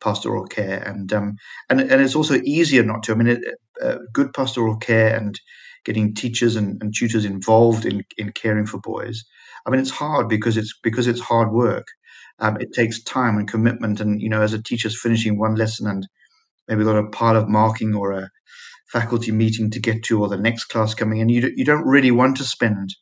pastoral 0.00 0.44
care 0.46 0.82
and 0.82 1.12
um 1.12 1.36
and 1.70 1.80
and 1.80 2.02
it's 2.02 2.16
also 2.16 2.40
easier 2.44 2.82
not 2.82 3.04
to. 3.04 3.12
I 3.12 3.14
mean, 3.16 3.28
it, 3.28 3.40
uh, 3.82 3.98
good 4.12 4.32
pastoral 4.34 4.76
care 4.76 5.16
and 5.16 5.40
getting 5.84 6.14
teachers 6.14 6.56
and, 6.56 6.82
and 6.82 6.94
tutors 6.96 7.24
involved 7.24 7.86
in 7.86 8.04
in 8.18 8.32
caring 8.32 8.66
for 8.66 8.78
boys. 8.80 9.24
I 9.66 9.70
mean, 9.70 9.80
it's 9.80 9.90
hard 9.90 10.28
because 10.28 10.56
it's 10.56 10.74
because 10.82 11.06
it's 11.06 11.20
hard 11.20 11.52
work. 11.52 11.86
Um, 12.40 12.58
it 12.60 12.72
takes 12.74 13.02
time 13.02 13.38
and 13.38 13.48
commitment, 13.48 14.00
and 14.00 14.20
you 14.22 14.28
know, 14.30 14.42
as 14.42 14.54
a 14.54 14.62
teacher's 14.62 15.00
finishing 15.00 15.38
one 15.38 15.56
lesson 15.56 15.88
and 15.88 16.06
maybe 16.68 16.84
got 16.84 16.98
a 16.98 17.08
pile 17.08 17.36
of 17.36 17.48
marking 17.48 17.94
or 17.94 18.12
a 18.12 18.30
faculty 18.92 19.32
meeting 19.32 19.70
to 19.70 19.80
get 19.80 20.04
to 20.04 20.20
or 20.22 20.28
the 20.28 20.38
next 20.38 20.66
class 20.66 20.94
coming 20.94 21.20
in. 21.20 21.28
You, 21.30 21.52
you 21.56 21.64
don't 21.64 21.86
really 21.86 22.10
want 22.12 22.36
to 22.38 22.44
spend 22.44 22.94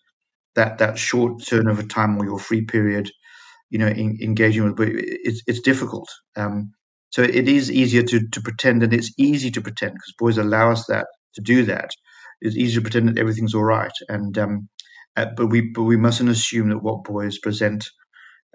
that 0.56 0.78
that 0.78 0.98
short 0.98 1.44
turnover 1.46 1.84
time 1.84 2.18
or 2.18 2.24
your 2.26 2.38
free 2.40 2.62
period, 2.62 3.10
you 3.70 3.78
know, 3.78 3.88
in, 3.88 4.18
engaging 4.22 4.64
with. 4.64 4.76
But 4.76 4.88
it's 4.92 5.42
it's 5.46 5.60
difficult. 5.60 6.08
Um, 6.36 6.72
so 7.10 7.22
it 7.22 7.48
is 7.48 7.70
easier 7.70 8.02
to 8.04 8.28
to 8.28 8.40
pretend, 8.42 8.82
and 8.82 8.94
it's 8.94 9.12
easy 9.18 9.50
to 9.52 9.60
pretend 9.62 9.94
because 9.94 10.14
boys 10.18 10.38
allow 10.38 10.72
us 10.72 10.86
that 10.86 11.06
to 11.34 11.42
do 11.42 11.64
that. 11.66 11.90
It's 12.42 12.56
easy 12.56 12.76
to 12.76 12.82
pretend 12.82 13.08
that 13.08 13.18
everything's 13.20 13.54
all 13.54 13.64
right, 13.64 13.92
and 14.11 14.38
um, 14.38 14.68
uh, 15.16 15.26
but 15.37 15.49
we 15.49 15.62
but 15.75 15.84
we 15.84 15.96
mustn't 15.99 16.30
assume 16.30 16.70
that 16.70 16.84
what 16.84 17.04
boys 17.04 17.38
present 17.38 17.87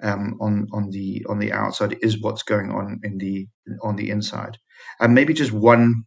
um, 0.03 0.37
on 0.41 0.67
on 0.73 0.91
the 0.91 1.25
on 1.29 1.39
the 1.39 1.51
outside 1.53 1.97
is 2.01 2.21
what's 2.21 2.43
going 2.43 2.71
on 2.71 2.99
in 3.03 3.17
the 3.17 3.47
on 3.83 3.95
the 3.95 4.09
inside. 4.09 4.57
And 4.99 5.15
maybe 5.15 5.33
just 5.33 5.51
one 5.51 6.05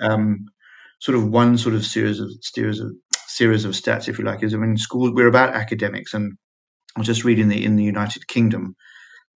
um, 0.00 0.46
sort 1.00 1.16
of 1.18 1.28
one 1.28 1.58
sort 1.58 1.74
of 1.74 1.84
series 1.86 2.20
of 2.20 2.30
series 2.42 2.80
of 2.80 2.92
series 3.28 3.64
of 3.64 3.72
stats, 3.72 4.08
if 4.08 4.18
you 4.18 4.24
like, 4.24 4.42
is 4.42 4.54
I 4.54 4.58
mean, 4.58 4.76
schools 4.76 5.12
we're 5.14 5.28
about 5.28 5.54
academics, 5.54 6.14
and 6.14 6.34
I 6.96 7.00
was 7.00 7.08
just 7.08 7.24
reading 7.24 7.48
the 7.48 7.64
in 7.64 7.76
the 7.76 7.84
United 7.84 8.28
Kingdom 8.28 8.76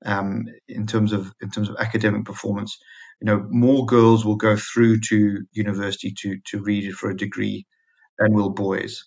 um, 0.07 0.45
in 0.69 0.87
terms 0.87 1.13
of 1.13 1.33
in 1.43 1.51
terms 1.51 1.69
of 1.69 1.77
academic 1.79 2.25
performance. 2.25 2.77
You 3.21 3.27
know, 3.27 3.47
more 3.51 3.87
girls 3.87 4.25
will 4.25 4.37
go 4.37 4.57
through 4.57 5.01
to 5.11 5.41
university 5.53 6.15
to 6.23 6.39
to 6.47 6.63
read 6.63 6.93
for 6.95 7.11
a 7.11 7.17
degree 7.17 7.67
than 8.21 8.35
will 8.35 8.51
boys. 8.51 9.05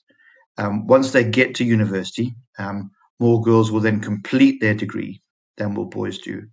Um, 0.58 0.88
once 0.88 1.12
they 1.12 1.24
get 1.24 1.56
to 1.56 1.66
university, 1.66 2.36
um, 2.60 2.92
more 3.20 3.42
girls 3.42 3.72
will 3.72 3.82
then 3.82 4.02
complete 4.02 4.62
their 4.62 4.76
degree 4.76 5.22
than 5.58 5.76
will 5.76 5.86
boys 5.88 6.20
do, 6.20 6.44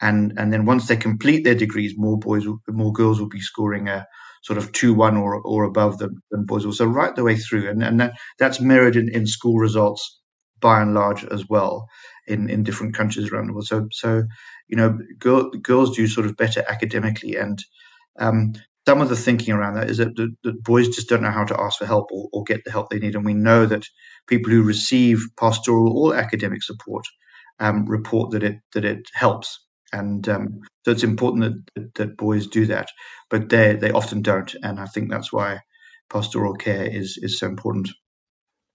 and 0.00 0.32
and 0.38 0.52
then 0.52 0.64
once 0.66 0.86
they 0.88 0.96
complete 0.96 1.44
their 1.44 1.54
degrees, 1.54 1.94
more 1.96 2.18
boys, 2.18 2.44
more 2.68 2.92
girls 2.92 3.20
will 3.20 3.28
be 3.28 3.40
scoring 3.40 3.88
a 3.88 4.06
sort 4.42 4.58
of 4.58 4.72
two 4.72 4.94
one 4.94 5.16
or 5.16 5.36
or 5.42 5.64
above 5.64 5.98
than, 5.98 6.22
than 6.30 6.44
boys 6.44 6.64
will. 6.64 6.72
So 6.72 6.86
right 6.86 7.14
the 7.14 7.24
way 7.24 7.36
through, 7.36 7.68
and 7.68 7.82
and 7.82 8.00
that, 8.00 8.12
that's 8.38 8.60
mirrored 8.60 8.96
in, 8.96 9.08
in 9.10 9.26
school 9.26 9.58
results 9.58 10.20
by 10.60 10.80
and 10.82 10.94
large 10.94 11.24
as 11.26 11.48
well 11.48 11.86
in 12.26 12.48
in 12.50 12.62
different 12.62 12.94
countries 12.94 13.30
around 13.32 13.48
the 13.48 13.52
world. 13.54 13.66
So 13.66 13.88
so 13.92 14.24
you 14.68 14.76
know, 14.76 14.98
girl, 15.18 15.50
girls 15.50 15.96
do 15.96 16.06
sort 16.06 16.26
of 16.26 16.36
better 16.36 16.64
academically, 16.68 17.36
and 17.36 17.62
um, 18.18 18.52
some 18.88 19.02
of 19.02 19.10
the 19.10 19.16
thinking 19.16 19.52
around 19.52 19.74
that 19.74 19.90
is 19.90 19.98
that, 19.98 20.16
that, 20.16 20.34
that, 20.44 20.64
boys 20.64 20.88
just 20.88 21.10
don't 21.10 21.20
know 21.20 21.30
how 21.30 21.44
to 21.44 21.60
ask 21.60 21.78
for 21.78 21.84
help 21.84 22.10
or, 22.10 22.26
or 22.32 22.42
get 22.44 22.64
the 22.64 22.70
help 22.70 22.88
they 22.88 22.98
need, 22.98 23.14
and 23.14 23.26
we 23.26 23.34
know 23.34 23.66
that 23.66 23.84
people 24.26 24.50
who 24.50 24.62
receive 24.62 25.20
pastoral 25.38 25.92
or 25.98 26.16
academic 26.16 26.62
support 26.62 27.04
um, 27.60 27.84
report 27.84 28.30
that 28.30 28.42
it 28.42 28.56
that 28.72 28.86
it 28.86 29.06
helps. 29.12 29.62
And 29.92 30.26
um, 30.26 30.60
so 30.86 30.92
it's 30.92 31.02
important 31.02 31.68
that, 31.74 31.94
that 31.96 32.16
boys 32.16 32.46
do 32.46 32.64
that, 32.64 32.88
but 33.28 33.50
they 33.50 33.74
they 33.74 33.90
often 33.90 34.22
don't, 34.22 34.54
and 34.62 34.80
I 34.80 34.86
think 34.86 35.10
that's 35.10 35.34
why 35.34 35.60
pastoral 36.08 36.54
care 36.54 36.86
is 36.86 37.18
is 37.20 37.38
so 37.38 37.46
important. 37.46 37.90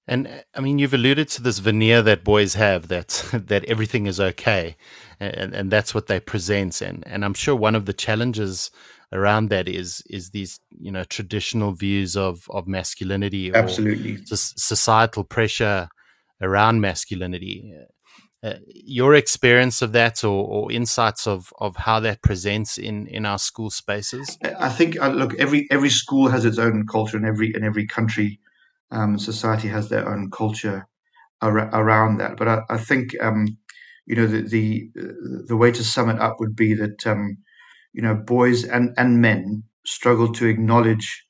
And 0.08 0.44
I 0.54 0.60
mean, 0.60 0.78
you've 0.78 0.94
alluded 0.94 1.30
to 1.30 1.42
this 1.42 1.58
veneer 1.58 2.04
that 2.04 2.24
boys 2.24 2.54
have 2.54 2.88
that 2.90 3.26
that 3.34 3.66
everything 3.66 4.06
is 4.06 4.20
okay, 4.20 4.76
and 5.20 5.56
and 5.56 5.72
that's 5.72 5.96
what 5.96 6.06
they 6.06 6.20
present. 6.20 6.82
And 6.82 7.04
and 7.08 7.26
I'm 7.26 7.34
sure 7.34 7.56
one 7.56 7.74
of 7.74 7.88
the 7.88 7.94
challenges 7.94 8.70
around 9.14 9.50
that 9.50 9.70
is 9.70 10.04
is 10.10 10.32
these 10.32 10.60
you 10.80 10.92
know 10.92 11.04
traditional 11.04 11.72
views 11.72 12.18
of 12.18 12.48
of 12.50 12.68
masculinity 12.68 13.54
absolutely 13.54 14.18
societal 14.26 15.24
pressure 15.24 15.88
around 16.42 16.82
masculinity 16.82 17.74
uh, 18.44 18.56
your 18.68 19.16
experience 19.16 19.82
of 19.82 19.94
that 19.94 20.22
or, 20.22 20.46
or, 20.46 20.70
insights 20.70 21.26
of, 21.26 21.54
of 21.60 21.78
how 21.78 22.02
that 22.02 22.22
presents 22.22 22.78
in, 22.78 23.08
in 23.08 23.26
our 23.26 23.40
school 23.40 23.70
spaces? 23.70 24.38
I 24.60 24.68
think 24.68 25.00
uh, 25.00 25.12
look 25.12 25.34
every 25.40 25.66
every 25.72 25.90
school 25.90 26.28
has 26.28 26.44
its 26.44 26.58
own 26.58 26.86
culture 26.86 27.16
and 27.16 27.26
every 27.26 27.54
in 27.56 27.64
every 27.64 27.88
country 27.88 28.42
um, 28.92 29.18
society 29.18 29.70
has 29.70 29.88
their 29.88 30.10
own 30.10 30.30
culture 30.30 30.86
ar- 31.42 31.70
around 31.74 32.18
that. 32.18 32.36
But 32.36 32.50
I, 32.50 32.62
I 32.70 32.78
think 32.78 33.16
um, 33.22 33.58
you 34.06 34.18
know 34.18 34.28
the, 34.28 34.42
the, 34.42 34.90
the 35.48 35.56
way 35.56 35.72
to 35.72 35.84
sum 35.84 36.10
it 36.10 36.20
up 36.20 36.42
would 36.42 36.54
be 36.54 36.74
that 36.74 37.08
um, 37.08 37.38
you 37.94 38.02
know 38.02 38.16
boys 38.16 38.66
and 38.66 38.94
and 38.98 39.22
men 39.22 39.64
struggle 39.86 40.32
to 40.34 40.48
acknowledge 40.48 41.26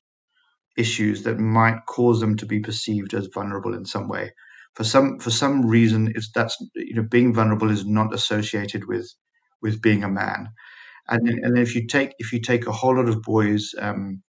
issues 0.78 1.24
that 1.24 1.40
might 1.40 1.80
cause 1.88 2.20
them 2.20 2.38
to 2.38 2.46
be 2.46 2.60
perceived 2.60 3.14
as 3.14 3.28
vulnerable 3.34 3.74
in 3.74 3.86
some 3.86 4.08
way. 4.08 4.32
For 4.76 4.84
some 4.84 5.20
for 5.20 5.32
some 5.32 5.66
reason 5.66 6.12
it's 6.16 6.32
that's 6.34 6.58
you 6.76 6.96
know 6.96 7.04
being 7.04 7.34
vulnerable 7.34 7.72
is 7.72 7.86
not 7.86 8.14
associated 8.14 8.88
with 8.88 9.08
with 9.62 9.82
being 9.82 10.04
a 10.04 10.10
man. 10.10 10.50
And 11.10 11.28
and 11.30 11.58
if 11.58 11.76
you 11.76 11.88
take 11.88 12.14
if 12.20 12.34
you 12.34 12.42
take 12.42 12.68
a 12.68 12.72
whole 12.74 12.98
lot 12.98 13.10
of 13.10 13.22
boys 13.24 13.72
um, 13.80 14.24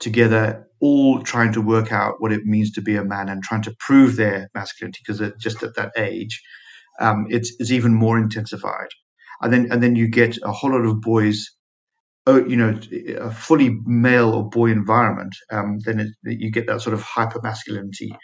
together 0.00 0.66
all 0.80 1.22
trying 1.22 1.52
to 1.54 1.62
work 1.62 1.92
out 1.92 2.16
what 2.20 2.32
it 2.32 2.44
means 2.46 2.72
to 2.72 2.82
be 2.82 2.96
a 2.96 3.04
man 3.04 3.28
and 3.30 3.42
trying 3.42 3.62
to 3.62 3.74
prove 3.80 4.16
their 4.16 4.50
masculinity 4.54 5.00
because 5.04 5.18
they're 5.20 5.34
just 5.40 5.62
at 5.62 5.74
that 5.76 5.92
age 5.96 6.42
um, 7.00 7.26
it's 7.30 7.54
it's 7.60 7.72
even 7.72 7.94
more 7.94 8.18
intensified. 8.18 8.88
And 9.42 9.52
then 9.52 9.68
and 9.72 9.82
then 9.84 9.96
you 9.96 10.08
get 10.08 10.38
a 10.44 10.52
whole 10.52 10.72
lot 10.72 10.86
of 10.86 11.02
boys 11.02 11.50
you 12.28 12.56
know, 12.56 12.78
a 13.18 13.30
fully 13.30 13.76
male 13.84 14.30
or 14.30 14.48
boy 14.48 14.70
environment, 14.70 15.34
um, 15.50 15.78
then 15.80 16.00
it, 16.00 16.08
you 16.24 16.50
get 16.50 16.66
that 16.66 16.80
sort 16.80 16.94
of 16.94 17.02
hyper 17.02 17.40
masculinity 17.42 18.14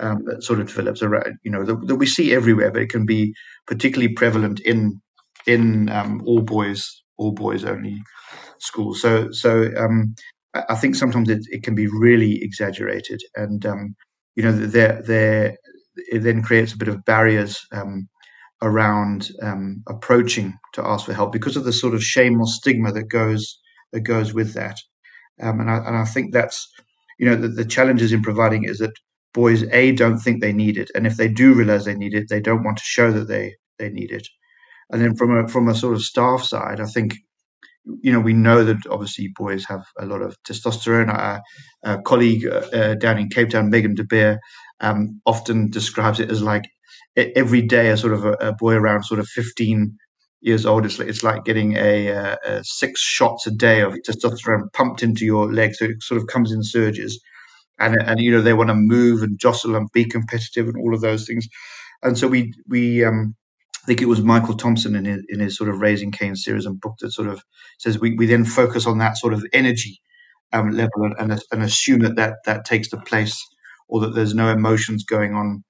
um, 0.00 0.24
that 0.26 0.42
sort 0.42 0.60
of 0.60 0.68
develops 0.68 1.02
around, 1.02 1.36
you 1.42 1.50
know, 1.50 1.64
that, 1.64 1.86
that, 1.86 1.96
we 1.96 2.06
see 2.06 2.32
everywhere, 2.34 2.70
but 2.70 2.82
it 2.82 2.90
can 2.90 3.06
be 3.06 3.34
particularly 3.66 4.12
prevalent 4.12 4.60
in 4.60 5.00
in 5.46 5.88
um, 5.88 6.22
all 6.26 6.42
boys, 6.42 7.02
all 7.16 7.32
boys 7.32 7.64
only 7.64 8.02
schools. 8.58 9.00
So, 9.00 9.30
so 9.30 9.70
um, 9.76 10.14
I 10.68 10.74
think 10.74 10.94
sometimes 10.94 11.28
it, 11.30 11.46
it 11.50 11.62
can 11.62 11.74
be 11.74 11.86
really 11.86 12.42
exaggerated, 12.42 13.20
and 13.34 13.64
um, 13.66 13.96
you 14.36 14.42
know, 14.42 14.52
there 14.52 15.02
there 15.02 15.56
it 15.96 16.20
then 16.20 16.42
creates 16.42 16.72
a 16.72 16.78
bit 16.78 16.88
of 16.88 17.04
barriers 17.04 17.58
um, 17.72 18.08
around 18.62 19.30
um, 19.42 19.82
approaching 19.88 20.54
to 20.74 20.84
ask 20.84 21.06
for 21.06 21.14
help 21.14 21.32
because 21.32 21.56
of 21.56 21.64
the 21.64 21.72
sort 21.72 21.94
of 21.94 22.02
shame 22.02 22.40
or 22.40 22.46
stigma 22.46 22.92
that 22.92 23.08
goes 23.08 23.58
that 23.92 24.00
goes 24.00 24.34
with 24.34 24.54
that. 24.54 24.78
and 25.38 25.70
I 25.70 25.76
and 25.78 25.96
I 25.96 26.04
think 26.04 26.32
that's 26.32 26.68
you 27.18 27.26
know 27.26 27.36
the, 27.36 27.48
the 27.48 27.64
challenges 27.64 28.12
in 28.12 28.22
providing 28.22 28.64
is 28.64 28.78
that 28.78 28.92
boys 29.34 29.64
a 29.72 29.92
don't 29.92 30.18
think 30.18 30.40
they 30.40 30.52
need 30.52 30.76
it, 30.76 30.90
and 30.94 31.06
if 31.06 31.16
they 31.16 31.28
do 31.28 31.54
realize 31.54 31.84
they 31.84 31.94
need 31.94 32.14
it, 32.14 32.28
they 32.28 32.40
don't 32.40 32.64
want 32.64 32.78
to 32.78 32.84
show 32.84 33.12
that 33.12 33.28
they 33.28 33.54
they 33.78 33.90
need 33.90 34.10
it. 34.10 34.26
And 34.90 35.02
then 35.02 35.14
from 35.14 35.36
a 35.36 35.48
from 35.48 35.68
a 35.68 35.74
sort 35.74 35.94
of 35.94 36.02
staff 36.02 36.42
side, 36.42 36.80
I 36.80 36.86
think 36.86 37.14
you 38.02 38.12
know 38.12 38.20
we 38.20 38.32
know 38.32 38.64
that 38.64 38.86
obviously 38.90 39.32
boys 39.36 39.64
have 39.66 39.84
a 39.98 40.06
lot 40.06 40.22
of 40.22 40.36
testosterone. 40.42 41.12
Our, 41.12 41.42
our 41.84 42.02
colleague 42.02 42.46
uh, 42.46 42.94
down 42.96 43.18
in 43.18 43.28
Cape 43.28 43.50
Town, 43.50 43.70
Megan 43.70 43.94
de 43.94 44.04
Beer, 44.04 44.38
um, 44.80 45.20
often 45.26 45.70
describes 45.70 46.20
it 46.20 46.30
as 46.30 46.42
like 46.42 46.64
every 47.16 47.62
day 47.62 47.90
a 47.90 47.96
sort 47.96 48.12
of 48.12 48.24
a, 48.24 48.32
a 48.34 48.52
boy 48.52 48.74
around 48.74 49.04
sort 49.04 49.20
of 49.20 49.26
15 49.28 49.96
years 50.40 50.64
old 50.64 50.86
it's 50.86 50.98
like, 50.98 51.08
it's 51.08 51.22
like 51.24 51.44
getting 51.44 51.76
a, 51.76 52.08
a, 52.08 52.62
six 52.62 53.00
shots 53.00 53.46
a 53.46 53.50
day 53.50 53.80
of 53.80 53.94
testosterone 54.06 54.72
pumped 54.72 55.02
into 55.02 55.24
your 55.24 55.52
legs 55.52 55.78
so 55.78 55.86
it 55.86 56.02
sort 56.02 56.20
of 56.20 56.28
comes 56.28 56.52
in 56.52 56.62
surges 56.62 57.20
and 57.78 57.96
and 57.96 58.20
you 58.20 58.30
know 58.30 58.40
they 58.40 58.52
want 58.52 58.68
to 58.68 58.74
move 58.74 59.22
and 59.22 59.38
jostle 59.38 59.76
and 59.76 59.88
be 59.92 60.04
competitive 60.04 60.66
and 60.66 60.76
all 60.76 60.94
of 60.94 61.00
those 61.00 61.26
things. 61.26 61.46
And 62.02 62.16
so 62.18 62.28
we 62.28 62.52
we 62.68 63.04
um, 63.04 63.34
I 63.82 63.86
think 63.86 64.02
it 64.02 64.08
was 64.08 64.20
Michael 64.20 64.56
Thompson 64.56 64.94
in 64.94 65.04
his, 65.04 65.24
in 65.28 65.40
his 65.40 65.56
sort 65.56 65.70
of 65.70 65.80
Raising 65.80 66.10
Cain 66.10 66.36
series 66.36 66.66
and 66.66 66.80
book 66.80 66.94
that 67.00 67.12
sort 67.12 67.28
of 67.28 67.42
says 67.78 67.98
we, 67.98 68.14
we 68.14 68.26
then 68.26 68.44
focus 68.44 68.86
on 68.86 68.98
that 68.98 69.16
sort 69.16 69.32
of 69.32 69.44
energy 69.52 70.00
um, 70.52 70.72
level 70.72 71.04
and, 71.04 71.14
and, 71.18 71.40
and 71.52 71.62
assume 71.62 72.00
that, 72.00 72.16
that 72.16 72.36
that 72.44 72.64
takes 72.64 72.90
the 72.90 72.98
place 72.98 73.40
or 73.88 74.00
that 74.00 74.14
there's 74.14 74.34
no 74.34 74.48
emotions 74.48 75.04
going 75.04 75.34
on 75.34 75.64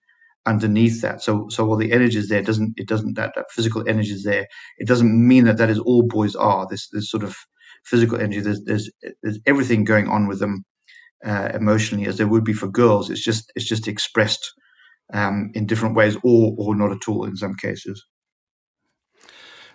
underneath 0.48 1.02
that. 1.02 1.22
So 1.22 1.48
so 1.50 1.64
while 1.64 1.78
the 1.78 1.92
energy 1.92 2.18
is 2.18 2.28
there, 2.28 2.40
it 2.40 2.46
doesn't 2.46 2.74
it 2.76 2.88
doesn't 2.88 3.14
that, 3.14 3.32
that 3.36 3.46
physical 3.52 3.84
energy 3.88 4.12
is 4.12 4.24
there. 4.24 4.46
It 4.78 4.88
doesn't 4.88 5.28
mean 5.28 5.44
that 5.44 5.58
that 5.58 5.70
is 5.70 5.78
all 5.80 6.02
boys 6.02 6.34
are. 6.34 6.66
This 6.70 6.88
this 6.90 7.10
sort 7.10 7.24
of 7.24 7.36
physical 7.84 8.18
energy. 8.18 8.40
There's 8.40 8.62
there's 8.64 8.90
there's 9.22 9.40
everything 9.46 9.84
going 9.84 10.08
on 10.08 10.26
with 10.28 10.40
them 10.40 10.64
uh, 11.24 11.50
emotionally 11.54 12.06
as 12.06 12.18
there 12.18 12.28
would 12.28 12.44
be 12.44 12.54
for 12.54 12.68
girls. 12.68 13.10
It's 13.10 13.24
just 13.24 13.52
it's 13.56 13.68
just 13.68 13.88
expressed 13.88 14.52
um, 15.14 15.50
in 15.54 15.66
different 15.66 15.96
ways, 15.96 16.16
or 16.24 16.54
or 16.58 16.74
not 16.76 16.92
at 16.92 17.08
all 17.08 17.24
in 17.24 17.36
some 17.36 17.54
cases. 17.54 18.04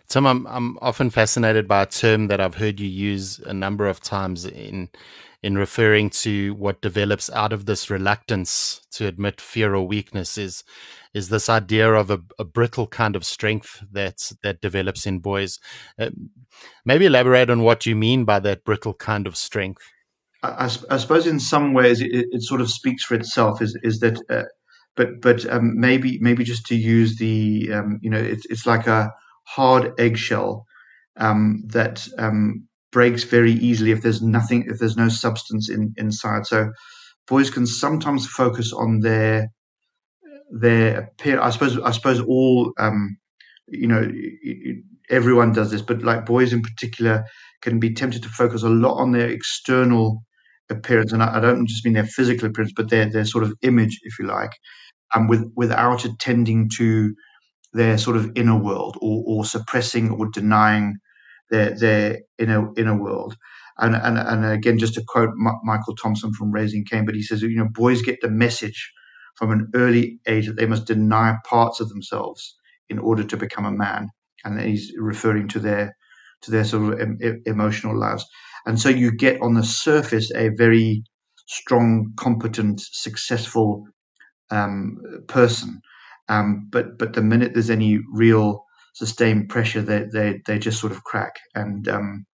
Tom, 0.09 0.25
I'm 0.25 0.45
I'm 0.47 0.77
often 0.81 1.09
fascinated 1.09 1.67
by 1.67 1.83
a 1.83 1.87
term 1.87 2.27
that 2.27 2.39
I've 2.39 2.55
heard 2.55 2.79
you 2.79 2.87
use 2.87 3.39
a 3.39 3.53
number 3.53 3.87
of 3.87 3.99
times 3.99 4.45
in 4.45 4.89
in 5.41 5.57
referring 5.57 6.09
to 6.09 6.53
what 6.55 6.81
develops 6.81 7.29
out 7.31 7.51
of 7.51 7.65
this 7.65 7.89
reluctance 7.89 8.81
to 8.91 9.05
admit 9.05 9.41
fear 9.41 9.75
or 9.75 9.85
weakness 9.85 10.37
is 10.37 10.63
is 11.13 11.29
this 11.29 11.49
idea 11.49 11.93
of 11.93 12.09
a, 12.09 12.19
a 12.39 12.43
brittle 12.43 12.87
kind 12.87 13.15
of 13.15 13.25
strength 13.25 13.83
that 13.91 14.31
that 14.41 14.61
develops 14.61 15.05
in 15.05 15.19
boys. 15.19 15.59
Uh, 15.99 16.09
maybe 16.85 17.05
elaborate 17.05 17.49
on 17.49 17.61
what 17.61 17.85
you 17.85 17.95
mean 17.95 18.25
by 18.25 18.39
that 18.39 18.63
brittle 18.63 18.93
kind 18.93 19.27
of 19.27 19.35
strength. 19.35 19.81
I, 20.43 20.69
I, 20.89 20.97
suppose 20.97 21.25
in 21.25 21.39
some 21.39 21.73
ways 21.73 22.01
it, 22.01 22.11
it, 22.11 22.41
sort 22.41 22.59
of 22.59 22.69
speaks 22.69 23.03
for 23.03 23.15
itself. 23.15 23.61
Is 23.61 23.77
is 23.83 23.99
that, 23.99 24.19
uh, 24.29 24.43
but 24.95 25.21
but 25.21 25.49
um, 25.49 25.79
maybe 25.79 26.19
maybe 26.19 26.43
just 26.43 26.65
to 26.67 26.75
use 26.75 27.17
the 27.17 27.71
um, 27.71 27.99
you 28.01 28.09
know 28.09 28.19
it's 28.19 28.45
it's 28.47 28.65
like 28.65 28.87
a 28.87 29.11
hard 29.43 29.93
eggshell 29.99 30.65
um, 31.19 31.63
that 31.67 32.07
um, 32.17 32.67
breaks 32.91 33.23
very 33.23 33.53
easily 33.53 33.91
if 33.91 34.01
there's 34.01 34.21
nothing 34.21 34.65
if 34.67 34.79
there's 34.79 34.97
no 34.97 35.09
substance 35.09 35.69
in, 35.69 35.93
inside. 35.97 36.45
So 36.45 36.71
boys 37.27 37.49
can 37.49 37.65
sometimes 37.65 38.27
focus 38.27 38.71
on 38.73 38.99
their 39.01 39.49
their 40.51 40.99
appear. 40.99 41.41
I 41.41 41.49
suppose 41.49 41.77
I 41.79 41.91
suppose 41.91 42.21
all 42.21 42.71
um, 42.77 43.17
you 43.67 43.87
know 43.87 44.09
everyone 45.09 45.53
does 45.53 45.71
this, 45.71 45.81
but 45.81 46.03
like 46.03 46.25
boys 46.25 46.53
in 46.53 46.61
particular 46.61 47.25
can 47.61 47.79
be 47.79 47.93
tempted 47.93 48.23
to 48.23 48.29
focus 48.29 48.63
a 48.63 48.69
lot 48.69 48.95
on 48.95 49.11
their 49.11 49.29
external 49.29 50.23
appearance, 50.69 51.11
and 51.11 51.21
I, 51.21 51.37
I, 51.37 51.39
don't 51.39 51.67
just 51.67 51.83
mean 51.83 51.93
their 51.93 52.05
physical 52.05 52.47
appearance, 52.47 52.73
but 52.75 52.89
their 52.89 53.09
their 53.09 53.25
sort 53.25 53.43
of 53.43 53.53
image, 53.61 53.99
if 54.03 54.19
you 54.19 54.25
like, 54.25 54.51
and 55.13 55.29
with 55.29 55.51
without 55.55 56.05
attending 56.05 56.69
to 56.77 57.13
their 57.73 57.97
sort 57.97 58.17
of 58.17 58.31
inner 58.35 58.57
world 58.57 58.97
or, 59.01 59.23
or 59.27 59.45
suppressing 59.45 60.11
or 60.11 60.29
denying 60.31 60.95
their 61.51 61.77
their 61.77 62.19
inner 62.39 62.71
inner 62.77 62.97
world. 63.01 63.37
And, 63.79 63.95
and 63.95 64.17
and 64.19 64.45
again, 64.45 64.79
just 64.79 64.95
to 64.95 65.03
quote 65.07 65.29
M- 65.29 65.59
Michael 65.63 65.95
Thompson 65.95 66.33
from 66.33 66.51
Raising 66.51 66.85
Cain, 66.85 67.05
but 67.05 67.15
he 67.15 67.23
says, 67.23 67.43
you 67.43 67.57
know, 67.57 67.69
boys 67.73 68.01
get 68.03 68.21
the 68.21 68.29
message 68.29 68.93
from 69.35 69.51
an 69.51 69.69
early 69.75 70.19
age 70.27 70.47
that 70.47 70.57
they 70.57 70.67
must 70.67 70.87
deny 70.87 71.35
parts 71.49 71.79
of 71.81 71.89
themselves 71.89 72.57
in 72.89 72.99
order 72.99 73.23
to 73.23 73.37
become 73.37 73.65
a 73.65 73.71
man, 73.71 74.09
and 74.45 74.61
he's 74.61 74.93
referring 74.97 75.47
to 75.49 75.59
their 75.59 75.95
to 76.43 76.51
their 76.51 76.65
sort 76.65 76.93
of 76.93 77.01
em- 77.01 77.19
emotional 77.45 77.97
lives. 77.99 78.25
And 78.65 78.79
so 78.81 78.89
you 78.89 79.11
get 79.11 79.41
on 79.41 79.55
the 79.55 79.63
surface 79.63 80.31
a 80.35 80.49
very 80.49 81.03
strong, 81.47 82.13
competent, 82.17 82.81
successful 82.81 83.85
um, 84.51 84.97
person. 85.27 85.81
Um, 86.29 86.67
but 86.71 86.97
but 86.97 87.13
the 87.13 87.21
minute 87.21 87.53
there's 87.53 87.69
any 87.69 87.99
real 88.11 88.65
sustained 88.93 89.49
pressure, 89.49 89.81
they 89.81 90.05
they 90.11 90.41
they 90.45 90.59
just 90.59 90.79
sort 90.79 90.91
of 90.93 91.03
crack. 91.03 91.35
And 91.55 91.87
um, 91.87 92.25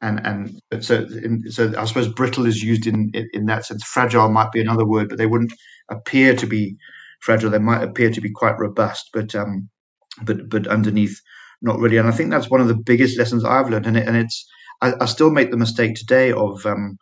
and 0.00 0.20
and 0.26 0.84
so 0.84 1.06
in, 1.22 1.42
so 1.50 1.72
I 1.76 1.84
suppose 1.84 2.08
brittle 2.08 2.46
is 2.46 2.62
used 2.62 2.86
in, 2.86 3.10
in, 3.14 3.28
in 3.32 3.46
that 3.46 3.66
sense. 3.66 3.84
Fragile 3.84 4.30
might 4.30 4.52
be 4.52 4.60
another 4.60 4.86
word, 4.86 5.08
but 5.08 5.18
they 5.18 5.26
wouldn't 5.26 5.52
appear 5.90 6.36
to 6.36 6.46
be 6.46 6.76
fragile. 7.20 7.50
They 7.50 7.58
might 7.58 7.82
appear 7.82 8.10
to 8.10 8.20
be 8.20 8.30
quite 8.30 8.58
robust, 8.58 9.10
but 9.12 9.34
um, 9.34 9.68
but 10.24 10.48
but 10.48 10.66
underneath, 10.68 11.20
not 11.62 11.78
really. 11.78 11.96
And 11.96 12.08
I 12.08 12.12
think 12.12 12.30
that's 12.30 12.50
one 12.50 12.60
of 12.60 12.68
the 12.68 12.76
biggest 12.76 13.18
lessons 13.18 13.44
I've 13.44 13.70
learned. 13.70 13.86
And 13.86 13.96
it, 13.96 14.06
and 14.06 14.16
it's 14.16 14.46
I, 14.82 14.94
I 15.00 15.06
still 15.06 15.30
make 15.30 15.50
the 15.50 15.56
mistake 15.56 15.96
today 15.96 16.32
of 16.32 16.64
um, 16.66 16.98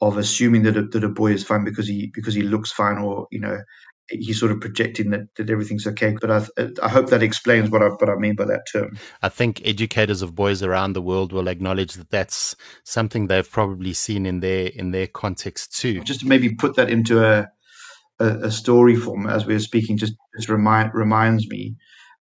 of 0.00 0.16
assuming 0.18 0.62
that 0.64 0.76
a, 0.76 0.82
that 0.82 1.04
a 1.04 1.08
boy 1.08 1.32
is 1.32 1.44
fine 1.44 1.64
because 1.64 1.88
he 1.88 2.10
because 2.14 2.34
he 2.34 2.42
looks 2.42 2.72
fine 2.72 2.98
or 2.98 3.26
you 3.30 3.40
know 3.40 3.58
he's 4.10 4.38
sort 4.38 4.52
of 4.52 4.60
projecting 4.60 5.10
that, 5.10 5.34
that 5.36 5.50
everything's 5.50 5.86
okay. 5.86 6.16
But 6.20 6.30
I, 6.30 6.68
I 6.82 6.88
hope 6.88 7.10
that 7.10 7.22
explains 7.22 7.70
what 7.70 7.82
I, 7.82 7.88
what 7.88 8.08
I 8.08 8.16
mean 8.16 8.36
by 8.36 8.44
that 8.46 8.66
term. 8.70 8.98
I 9.22 9.28
think 9.28 9.62
educators 9.64 10.22
of 10.22 10.34
boys 10.34 10.62
around 10.62 10.92
the 10.92 11.02
world 11.02 11.32
will 11.32 11.48
acknowledge 11.48 11.94
that 11.94 12.10
that's 12.10 12.56
something 12.84 13.26
they've 13.26 13.50
probably 13.50 13.92
seen 13.92 14.26
in 14.26 14.40
their 14.40 14.66
in 14.68 14.90
their 14.90 15.06
context 15.06 15.76
too. 15.76 16.00
Just 16.02 16.20
to 16.20 16.26
maybe 16.26 16.54
put 16.54 16.76
that 16.76 16.90
into 16.90 17.24
a 17.24 17.48
a, 18.18 18.26
a 18.46 18.50
story 18.50 18.96
form 18.96 19.26
as 19.26 19.46
we 19.46 19.54
were 19.54 19.60
speaking, 19.60 19.96
just, 19.96 20.14
just 20.36 20.48
remind 20.48 20.94
reminds 20.94 21.48
me 21.48 21.76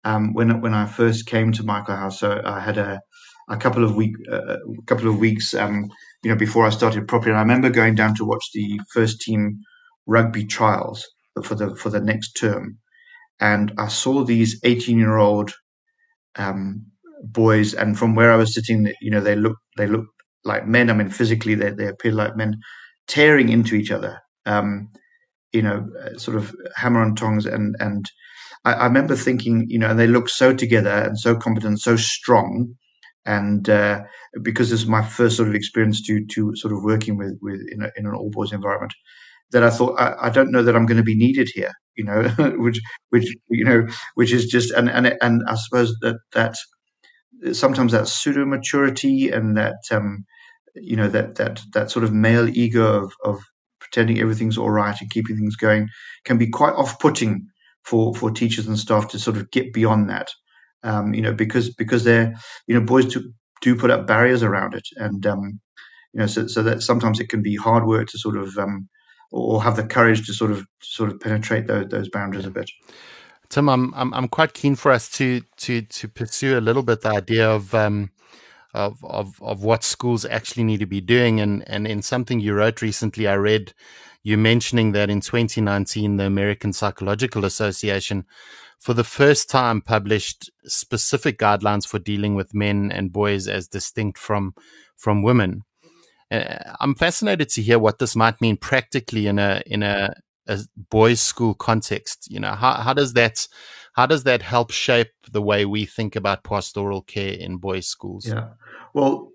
um, 0.05 0.33
when 0.33 0.61
when 0.61 0.75
I 0.75 0.87
first 0.87 1.27
came 1.27 1.53
to 1.53 1.63
Michaelhouse. 1.63 2.21
So 2.21 2.41
I 2.45 2.61
had 2.61 2.79
a 2.79 3.01
a 3.49 3.57
couple 3.57 3.85
of 3.85 3.95
week, 3.95 4.15
uh, 4.33 4.57
a 4.57 4.83
couple 4.87 5.09
of 5.09 5.19
weeks 5.19 5.53
um, 5.55 5.91
you 6.23 6.31
know, 6.31 6.37
before 6.37 6.65
I 6.67 6.71
started 6.71 7.07
properly. 7.07 7.33
And 7.33 7.39
I 7.39 7.43
remember 7.43 7.69
going 7.69 7.95
down 7.95 8.15
to 8.17 8.25
watch 8.25 8.45
the 8.55 8.81
first 8.93 9.21
team 9.21 9.61
rugby 10.07 10.47
trials 10.47 11.07
for 11.43 11.55
the 11.55 11.75
for 11.77 11.91
the 11.91 12.01
next 12.01 12.33
term, 12.33 12.79
and 13.41 13.73
I 13.79 13.89
saw 13.89 14.25
these 14.25 14.61
18 14.65 14.99
year 14.99 15.17
old 15.17 15.53
um, 16.37 16.87
boys, 17.23 17.75
and 17.75 17.99
from 17.99 18.15
where 18.15 18.33
I 18.33 18.37
was 18.37 18.55
sitting, 18.55 18.93
you 19.01 19.11
know, 19.11 19.21
they 19.21 19.37
look 19.37 19.57
they 19.77 19.87
look 19.87 20.07
like 20.45 20.67
men. 20.67 20.91
I 20.91 20.95
mean, 20.95 21.09
physically 21.11 21.55
they 21.55 21.71
they 21.71 21.89
appear 21.89 22.13
like 22.13 22.37
men, 22.37 22.57
tearing 23.09 23.49
into 23.49 23.75
each 23.75 23.91
other. 23.91 24.21
Um, 24.47 24.91
you 25.53 25.63
know, 25.63 25.89
uh, 26.05 26.19
sort 26.19 26.37
of 26.37 26.55
hammer 26.77 27.01
on 27.01 27.15
tongs, 27.15 27.47
and 27.47 27.77
and 27.81 28.11
I, 28.65 28.75
I 28.75 28.87
remember 28.87 29.17
thinking, 29.17 29.67
you 29.69 29.79
know, 29.79 29.91
and 29.91 29.99
they 29.99 30.07
look 30.07 30.29
so 30.29 30.55
together 30.55 30.91
and 30.91 31.19
so 31.19 31.37
competent, 31.37 31.81
so 31.81 31.97
strong 31.97 32.75
and 33.27 33.69
uh, 33.71 34.03
because 34.43 34.71
this 34.71 34.81
is 34.83 34.87
my 34.87 35.03
first 35.03 35.37
sort 35.37 35.49
of 35.49 35.55
experience 35.55 36.03
to 36.03 36.25
to 36.27 36.55
sort 36.57 36.73
of 36.73 36.83
working 36.83 37.17
with 37.17 37.39
with 37.41 37.61
in, 37.71 37.83
a, 37.83 37.91
in 37.97 38.07
an 38.07 38.15
all 38.15 38.31
boys 38.31 38.53
environment, 38.53 38.93
that 39.55 39.63
I 39.63 39.71
thought 39.71 39.99
I, 39.99 40.27
I, 40.27 40.31
don't 40.31 40.51
know 40.51 40.65
that 40.65 40.75
I'm 40.75 40.85
going 40.85 40.99
to 40.99 41.05
be 41.05 41.15
needed 41.15 41.49
here, 41.55 41.71
you 41.97 42.05
know, 42.05 42.23
which 42.59 42.81
which 43.11 43.33
you 43.49 43.65
know 43.65 43.87
which 44.17 44.33
is 44.33 44.47
just 44.47 44.73
and 44.73 44.91
and 44.91 45.17
and 45.23 45.43
I 45.49 45.55
suppose 45.55 45.95
that 46.03 46.17
that 46.33 46.57
sometimes 47.53 47.93
that 47.93 48.09
pseudo 48.09 48.45
maturity 48.45 49.31
and 49.31 49.57
that 49.57 49.77
um, 49.93 50.25
you 50.75 50.97
know 50.97 51.09
that 51.09 51.37
that 51.37 51.63
that 51.73 51.93
sort 51.93 52.05
of 52.05 52.13
male 52.13 52.49
ego 52.49 53.05
of 53.05 53.13
of 53.25 53.41
pretending 53.79 54.19
everything's 54.19 54.59
all 54.59 54.71
right 54.71 55.01
and 55.01 55.11
keeping 55.11 55.37
things 55.37 55.55
going 55.55 55.89
can 56.25 56.37
be 56.37 56.49
quite 56.49 56.75
off 56.75 56.99
putting 56.99 57.47
for 57.85 58.13
for 58.15 58.33
teachers 58.33 58.67
and 58.67 58.79
staff 58.79 59.07
to 59.09 59.21
sort 59.21 59.37
of 59.37 59.51
get 59.53 59.73
beyond 59.73 60.11
that. 60.11 60.29
Um, 60.83 61.15
you 61.15 61.23
know, 61.23 61.33
because 61.33 61.73
because 61.73 62.03
they're 62.03 62.35
you 62.67 62.75
know 62.75 62.85
boys 62.85 63.07
do, 63.07 63.33
do 63.63 63.77
put 63.77 63.91
up 63.91 64.09
barriers 64.09 64.43
around 64.43 64.75
it, 64.75 64.87
and 64.97 65.25
um, 65.27 65.61
you 66.13 66.21
know, 66.21 66.27
so 66.27 66.49
so 66.49 66.63
that 66.65 66.83
sometimes 66.83 67.21
it 67.21 67.29
can 67.29 67.41
be 67.41 67.55
hard 67.55 67.87
work 67.87 68.09
to 68.09 68.19
sort 68.19 68.37
of 68.37 68.59
um, 68.59 68.89
or 69.35 69.61
have 69.61 69.75
the 69.75 69.85
courage 69.85 70.25
to 70.25 70.33
sort 70.33 70.53
of 70.53 70.65
sort 70.81 71.11
of 71.11 71.19
penetrate 71.19 71.67
those 71.67 71.89
those 71.89 72.09
boundaries 72.09 72.47
a 72.47 72.51
bit. 72.51 72.71
Tim, 73.49 73.69
I'm 73.69 73.93
I'm 73.95 74.15
I'm 74.15 74.29
quite 74.29 74.55
keen 74.55 74.77
for 74.77 74.93
us 74.93 75.09
to 75.11 75.43
to 75.59 75.83
to 75.83 76.09
pursue 76.09 76.57
a 76.57 76.61
little 76.61 76.85
bit 76.85 77.01
the 77.01 77.11
idea 77.11 77.51
of 77.51 77.75
um, 77.75 78.11
of 78.75 79.05
of 79.05 79.43
of 79.43 79.65
what 79.65 79.83
schools 79.83 80.25
actually 80.25 80.63
need 80.63 80.81
to 80.81 80.87
be 80.87 81.01
doing, 81.01 81.41
and 81.41 81.69
and 81.69 81.87
in 81.87 82.01
something 82.01 82.39
you 82.39 82.55
wrote 82.55 82.81
recently, 82.81 83.27
I 83.27 83.35
read 83.35 83.75
you 84.23 84.39
mentioning 84.39 84.93
that 84.93 85.11
in 85.11 85.21
2019 85.21 86.17
the 86.17 86.25
American 86.25 86.73
Psychological 86.73 87.45
Association 87.45 88.25
for 88.79 88.95
the 88.95 89.05
first 89.05 89.51
time 89.51 89.81
published 89.81 90.51
specific 90.65 91.39
guidelines 91.39 91.87
for 91.87 91.99
dealing 91.99 92.37
with 92.37 92.55
men 92.55 92.93
and 92.93 93.13
boys 93.13 93.49
as 93.49 93.67
distinct 93.67 94.17
from 94.17 94.55
from 94.97 95.25
women. 95.25 95.65
Uh, 96.35 96.75
I'm 96.81 96.95
fascinated 96.95 97.49
to 97.51 97.63
hear 97.63 97.79
what 97.79 97.99
this 97.99 98.17
might 98.17 98.41
mean 98.41 98.57
practically 98.57 99.27
in 99.27 99.39
a 99.39 99.63
in 99.67 99.83
a, 99.83 100.15
a 100.47 100.61
boys' 100.91 101.21
school 101.21 101.55
context. 101.55 102.31
You 102.31 102.41
know, 102.41 102.53
how 102.53 102.75
how 102.75 102.93
does 102.93 103.13
that 103.15 103.47
how 103.95 104.07
does 104.07 104.25
that 104.25 104.43
help 104.43 104.71
shape 104.71 105.13
the 105.31 105.43
way 105.43 105.65
we 105.65 105.85
think 105.85 106.17
about 106.17 106.45
pastoral 106.45 107.03
care 107.03 107.33
in 107.33 107.59
boys' 107.59 107.87
schools? 107.87 108.27
Yeah, 108.27 108.49
well, 108.95 109.31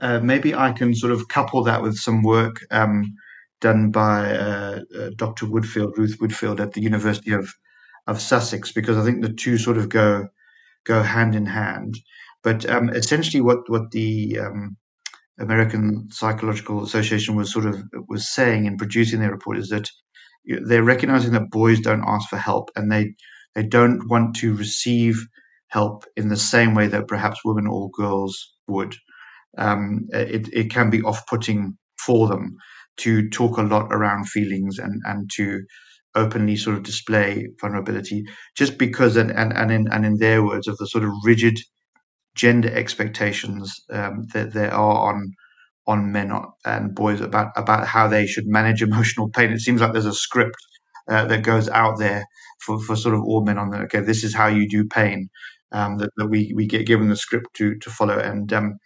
uh, 0.00 0.20
maybe 0.20 0.54
I 0.54 0.72
can 0.72 0.94
sort 0.94 1.12
of 1.12 1.28
couple 1.28 1.62
that 1.64 1.82
with 1.82 1.96
some 1.96 2.22
work 2.22 2.64
um, 2.70 3.14
done 3.60 3.90
by 3.90 4.36
uh, 4.36 4.80
uh 4.98 5.10
Dr. 5.16 5.46
Woodfield, 5.46 5.96
Ruth 5.96 6.18
Woodfield, 6.20 6.60
at 6.60 6.72
the 6.72 6.82
University 6.82 7.32
of 7.32 7.54
of 8.06 8.20
Sussex 8.20 8.72
because 8.72 8.98
I 8.98 9.04
think 9.04 9.22
the 9.22 9.32
two 9.32 9.58
sort 9.58 9.78
of 9.78 9.88
go 9.88 10.28
go 10.84 11.02
hand 11.02 11.34
in 11.34 11.46
hand. 11.46 11.98
But 12.42 12.68
um, 12.68 12.90
essentially, 12.90 13.40
what 13.40 13.70
what 13.70 13.92
the 13.92 14.38
um, 14.38 14.76
American 15.38 16.08
Psychological 16.10 16.82
Association 16.82 17.36
was 17.36 17.52
sort 17.52 17.66
of 17.66 17.82
was 18.08 18.28
saying 18.28 18.66
in 18.66 18.76
producing 18.76 19.20
their 19.20 19.30
report 19.30 19.58
is 19.58 19.68
that 19.68 19.88
they're 20.44 20.82
recognizing 20.82 21.32
that 21.32 21.50
boys 21.50 21.80
don't 21.80 22.04
ask 22.06 22.28
for 22.28 22.36
help 22.36 22.70
and 22.76 22.90
they 22.90 23.14
they 23.54 23.62
don't 23.62 24.08
want 24.08 24.34
to 24.36 24.54
receive 24.54 25.26
help 25.68 26.04
in 26.16 26.28
the 26.28 26.36
same 26.36 26.74
way 26.74 26.86
that 26.86 27.08
perhaps 27.08 27.40
women 27.44 27.66
or 27.66 27.90
girls 27.90 28.54
would. 28.68 28.94
Um, 29.58 30.06
it, 30.10 30.48
it 30.52 30.70
can 30.70 30.90
be 30.90 31.02
off 31.02 31.26
putting 31.26 31.76
for 31.98 32.28
them 32.28 32.56
to 32.98 33.28
talk 33.30 33.58
a 33.58 33.62
lot 33.62 33.88
around 33.90 34.28
feelings 34.28 34.78
and, 34.78 35.00
and 35.04 35.30
to 35.34 35.62
openly 36.14 36.56
sort 36.56 36.76
of 36.76 36.82
display 36.82 37.48
vulnerability 37.60 38.22
just 38.56 38.76
because 38.76 39.16
and 39.16 39.30
and, 39.30 39.52
and 39.54 39.72
in 39.72 39.88
and 39.90 40.04
in 40.04 40.16
their 40.18 40.44
words 40.44 40.68
of 40.68 40.76
the 40.76 40.86
sort 40.86 41.04
of 41.04 41.10
rigid 41.24 41.58
gender 42.34 42.72
expectations 42.74 43.74
um, 43.90 44.26
that 44.32 44.52
there 44.52 44.72
are 44.72 45.10
on 45.10 45.32
on 45.86 46.12
men 46.12 46.32
and 46.64 46.94
boys 46.94 47.20
about 47.20 47.48
about 47.56 47.86
how 47.86 48.08
they 48.08 48.26
should 48.26 48.46
manage 48.46 48.82
emotional 48.90 49.30
pain. 49.30 49.50
It 49.52 49.60
seems 49.60 49.80
like 49.80 49.92
there's 49.92 50.06
a 50.06 50.14
script 50.14 50.56
uh, 51.08 51.26
that 51.26 51.42
goes 51.42 51.68
out 51.68 51.98
there 51.98 52.24
for, 52.60 52.80
for 52.80 52.96
sort 52.96 53.14
of 53.14 53.22
all 53.22 53.44
men 53.44 53.58
on 53.58 53.70
the 53.70 53.78
okay, 53.80 54.00
this 54.00 54.24
is 54.24 54.34
how 54.34 54.46
you 54.46 54.68
do 54.68 54.86
pain. 54.86 55.28
Um, 55.72 55.96
that, 55.98 56.10
that 56.18 56.26
we 56.26 56.52
we 56.54 56.66
get 56.66 56.86
given 56.86 57.08
the 57.08 57.16
script 57.16 57.46
to 57.54 57.76
to 57.78 57.90
follow, 57.90 58.18
and 58.18 58.52
um, 58.52 58.78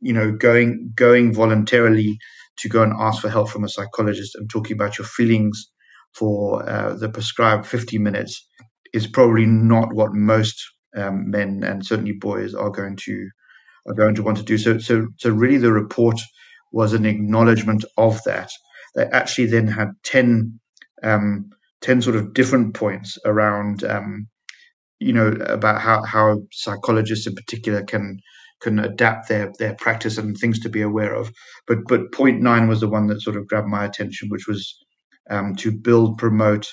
you 0.00 0.12
know, 0.12 0.32
going 0.32 0.92
going 0.96 1.34
voluntarily 1.34 2.18
to 2.58 2.68
go 2.68 2.82
and 2.82 2.92
ask 2.98 3.22
for 3.22 3.30
help 3.30 3.48
from 3.48 3.64
a 3.64 3.68
psychologist 3.68 4.34
and 4.34 4.50
talking 4.50 4.74
about 4.74 4.98
your 4.98 5.06
feelings 5.06 5.70
for 6.14 6.68
uh, 6.68 6.94
the 6.94 7.08
prescribed 7.08 7.66
50 7.66 7.98
minutes 7.98 8.46
is 8.92 9.06
probably 9.06 9.46
not 9.46 9.94
what 9.94 10.12
most 10.12 10.62
um, 10.96 11.30
men 11.30 11.62
and 11.64 11.84
certainly 11.84 12.12
boys 12.12 12.54
are 12.54 12.70
going 12.70 12.96
to 12.96 13.28
are 13.86 13.94
going 13.94 14.14
to 14.14 14.22
want 14.22 14.38
to 14.38 14.44
do. 14.44 14.58
So, 14.58 14.78
so, 14.78 15.06
so 15.18 15.30
really, 15.30 15.58
the 15.58 15.72
report 15.72 16.20
was 16.72 16.92
an 16.92 17.04
acknowledgement 17.04 17.84
of 17.96 18.22
that. 18.24 18.50
They 18.94 19.04
actually 19.06 19.46
then 19.46 19.66
had 19.68 19.90
10, 20.04 20.58
um, 21.02 21.50
10 21.80 22.02
sort 22.02 22.16
of 22.16 22.34
different 22.34 22.74
points 22.74 23.18
around, 23.24 23.84
um, 23.84 24.28
you 25.00 25.12
know, 25.12 25.28
about 25.46 25.80
how, 25.80 26.04
how 26.04 26.42
psychologists 26.52 27.26
in 27.26 27.34
particular 27.34 27.82
can 27.82 28.18
can 28.62 28.78
adapt 28.78 29.28
their 29.28 29.52
their 29.58 29.74
practice 29.74 30.18
and 30.18 30.36
things 30.38 30.60
to 30.60 30.68
be 30.68 30.82
aware 30.82 31.14
of. 31.14 31.32
But 31.66 31.78
but 31.88 32.12
point 32.12 32.40
nine 32.40 32.68
was 32.68 32.80
the 32.80 32.88
one 32.88 33.08
that 33.08 33.20
sort 33.20 33.36
of 33.36 33.48
grabbed 33.48 33.66
my 33.66 33.84
attention, 33.84 34.28
which 34.28 34.46
was 34.46 34.76
um, 35.30 35.56
to 35.56 35.72
build, 35.72 36.16
promote, 36.18 36.72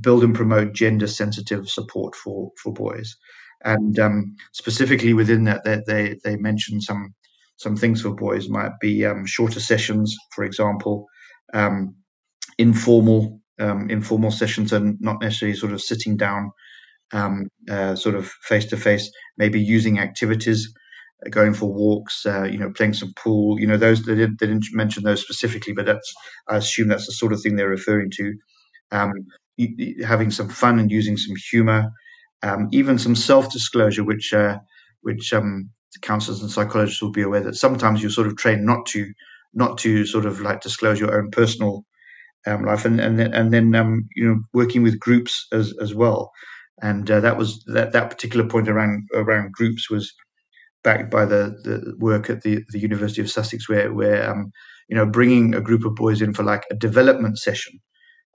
build 0.00 0.24
and 0.24 0.34
promote 0.34 0.72
gender 0.74 1.06
sensitive 1.06 1.68
support 1.68 2.14
for 2.14 2.50
for 2.62 2.72
boys, 2.72 3.16
and 3.64 3.98
um, 3.98 4.34
specifically 4.52 5.12
within 5.14 5.44
that, 5.44 5.64
they, 5.64 5.82
they 5.86 6.16
they 6.24 6.36
mentioned 6.36 6.82
some 6.82 7.14
some 7.56 7.76
things 7.76 8.02
for 8.02 8.14
boys 8.14 8.48
might 8.48 8.72
be 8.80 9.04
um, 9.04 9.24
shorter 9.26 9.60
sessions, 9.60 10.16
for 10.34 10.44
example, 10.44 11.06
um, 11.54 11.94
informal 12.58 13.40
um, 13.60 13.90
informal 13.90 14.30
sessions, 14.30 14.72
and 14.72 14.98
not 15.00 15.20
necessarily 15.20 15.56
sort 15.56 15.72
of 15.72 15.80
sitting 15.82 16.16
down, 16.16 16.50
um, 17.12 17.48
uh, 17.70 17.94
sort 17.96 18.14
of 18.14 18.28
face 18.44 18.66
to 18.66 18.76
face. 18.76 19.10
Maybe 19.38 19.60
using 19.60 19.98
activities 19.98 20.72
going 21.30 21.54
for 21.54 21.72
walks, 21.72 22.26
uh, 22.26 22.44
you 22.44 22.58
know, 22.58 22.72
playing 22.72 22.94
some 22.94 23.12
pool. 23.16 23.60
You 23.60 23.66
know, 23.66 23.76
those 23.76 24.04
they 24.04 24.14
didn't, 24.14 24.40
they 24.40 24.46
didn't 24.46 24.66
mention 24.72 25.04
those 25.04 25.22
specifically, 25.22 25.72
but 25.72 25.86
that's 25.86 26.12
I 26.48 26.56
assume 26.56 26.88
that's 26.88 27.06
the 27.06 27.12
sort 27.12 27.32
of 27.32 27.40
thing 27.42 27.56
they're 27.56 27.68
referring 27.68 28.10
to. 28.16 28.34
Um, 28.92 29.12
having 30.04 30.30
some 30.30 30.48
fun 30.48 30.78
and 30.78 30.90
using 30.90 31.16
some 31.16 31.36
humor, 31.50 31.90
um, 32.42 32.68
even 32.72 32.98
some 32.98 33.14
self-disclosure, 33.14 34.04
which 34.04 34.32
uh, 34.32 34.58
which 35.02 35.32
um, 35.32 35.70
counselors 36.02 36.40
and 36.40 36.50
psychologists 36.50 37.02
will 37.02 37.12
be 37.12 37.22
aware 37.22 37.40
that 37.40 37.56
sometimes 37.56 38.02
you're 38.02 38.10
sort 38.10 38.26
of 38.26 38.36
trained 38.36 38.64
not 38.64 38.86
to 38.86 39.12
not 39.54 39.78
to 39.78 40.06
sort 40.06 40.26
of 40.26 40.40
like 40.40 40.60
disclose 40.60 40.98
your 40.98 41.16
own 41.16 41.30
personal 41.30 41.84
um, 42.46 42.64
life, 42.64 42.84
and 42.84 43.00
and 43.00 43.18
then, 43.18 43.32
and 43.34 43.52
then 43.52 43.74
um, 43.74 44.08
you 44.16 44.26
know 44.26 44.40
working 44.52 44.82
with 44.82 45.00
groups 45.00 45.46
as 45.52 45.74
as 45.80 45.94
well. 45.94 46.32
And 46.82 47.10
uh, 47.10 47.20
that 47.20 47.36
was 47.36 47.62
that 47.66 47.92
that 47.92 48.10
particular 48.10 48.46
point 48.48 48.68
around 48.68 49.08
around 49.14 49.52
groups 49.52 49.90
was 49.90 50.12
backed 50.84 51.10
by 51.10 51.24
the, 51.24 51.56
the 51.64 51.94
work 51.98 52.30
at 52.30 52.42
the, 52.42 52.64
the 52.70 52.78
University 52.80 53.20
of 53.20 53.30
Sussex, 53.30 53.68
where 53.68 53.92
where 53.92 54.28
um, 54.28 54.52
you 54.88 54.96
know 54.96 55.06
bringing 55.06 55.54
a 55.54 55.60
group 55.60 55.84
of 55.84 55.94
boys 55.94 56.22
in 56.22 56.34
for 56.34 56.42
like 56.42 56.64
a 56.70 56.74
development 56.76 57.38
session, 57.38 57.80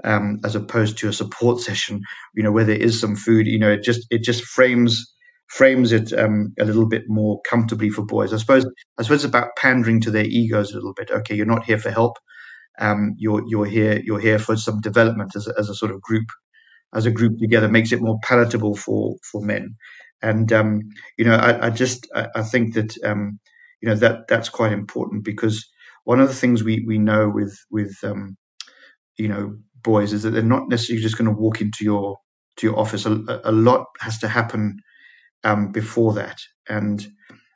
um, 0.04 0.40
as 0.44 0.56
opposed 0.56 0.98
to 0.98 1.10
a 1.10 1.14
support 1.14 1.60
session, 1.60 2.02
you 2.36 2.44
know, 2.44 2.52
where 2.52 2.64
there 2.64 2.78
is 2.78 3.00
some 3.00 3.16
food, 3.16 3.48
you 3.48 3.60
know, 3.60 3.72
it 3.72 3.84
just 3.84 4.08
it 4.10 4.24
just 4.24 4.44
frames 4.44 5.14
frames 5.48 5.94
it 5.94 6.12
um, 6.14 6.54
a 6.60 6.66
little 6.66 6.88
bit 6.88 7.04
more 7.08 7.42
comfortably 7.42 7.90
for 7.90 8.06
boys. 8.06 8.34
I 8.34 8.38
suppose 8.38 8.66
I 8.98 9.04
suppose 9.04 9.24
it's 9.24 9.30
about 9.30 9.56
pandering 9.58 10.02
to 10.02 10.12
their 10.12 10.26
egos 10.26 10.72
a 10.72 10.76
little 10.76 10.94
bit. 10.94 11.12
Okay, 11.12 11.36
you're 11.36 11.46
not 11.46 11.66
here 11.66 11.80
for 11.80 11.92
help. 11.92 12.18
Um, 12.80 13.16
you're 13.18 13.44
you're 13.48 13.66
here 13.66 14.02
you're 14.04 14.20
here 14.20 14.40
for 14.40 14.56
some 14.56 14.82
development 14.82 15.36
as 15.36 15.48
a, 15.48 15.54
as 15.58 15.70
a 15.70 15.76
sort 15.76 15.92
of 15.92 16.02
group 16.02 16.28
as 16.94 17.06
a 17.06 17.12
group 17.12 17.40
together 17.40 17.68
makes 17.68 17.92
it 17.92 18.02
more 18.02 18.18
palatable 18.24 18.76
for 18.76 19.16
for 19.24 19.42
men 19.42 19.76
and 20.22 20.52
um, 20.52 20.82
you 21.18 21.26
know, 21.26 21.36
I, 21.36 21.68
I 21.68 21.70
just 21.70 22.08
I, 22.16 22.28
I, 22.36 22.44
think 22.44 22.74
that 22.74 22.96
um, 23.04 23.40
you 23.82 23.90
know 23.90 23.96
that 23.96 24.28
that's 24.28 24.50
quite 24.50 24.72
important 24.72 25.24
because 25.24 25.68
one 26.06 26.20
of 26.20 26.28
the 26.28 26.34
things 26.34 26.64
we 26.64 26.84
we 26.88 26.98
know 26.98 27.30
with 27.30 27.58
with 27.70 27.96
um, 28.04 28.36
you 29.18 29.28
know 29.28 29.58
boys 29.88 30.12
is 30.14 30.24
that 30.24 30.32
they're 30.32 30.44
not 30.56 30.68
necessarily 30.70 31.02
just 31.02 31.18
going 31.18 31.34
to 31.34 31.42
walk 31.42 31.62
into 31.62 31.84
your 31.84 32.18
to 32.58 32.68
your 32.68 32.78
office. 32.78 33.06
A, 33.06 33.42
a 33.46 33.52
lot 33.52 33.86
has 34.02 34.18
to 34.20 34.28
happen 34.28 34.78
um, 35.44 35.72
before 35.72 36.14
that, 36.14 36.38
and 36.68 37.08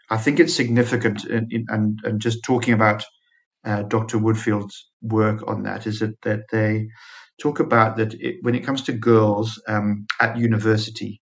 I 0.09 0.17
think 0.17 0.39
it's 0.39 0.55
significant. 0.55 1.25
And 1.25 1.99
and 2.03 2.21
just 2.21 2.43
talking 2.43 2.73
about 2.73 3.03
uh, 3.65 3.83
Dr. 3.83 4.17
Woodfield's 4.17 4.75
work 5.01 5.43
on 5.47 5.63
that 5.63 5.85
is 5.85 5.99
that, 5.99 6.15
that 6.23 6.41
they 6.51 6.87
talk 7.41 7.59
about 7.59 7.97
that 7.97 8.13
it, 8.15 8.37
when 8.41 8.55
it 8.55 8.65
comes 8.65 8.81
to 8.83 8.93
girls 8.93 9.61
um, 9.67 10.05
at 10.19 10.37
university, 10.37 11.21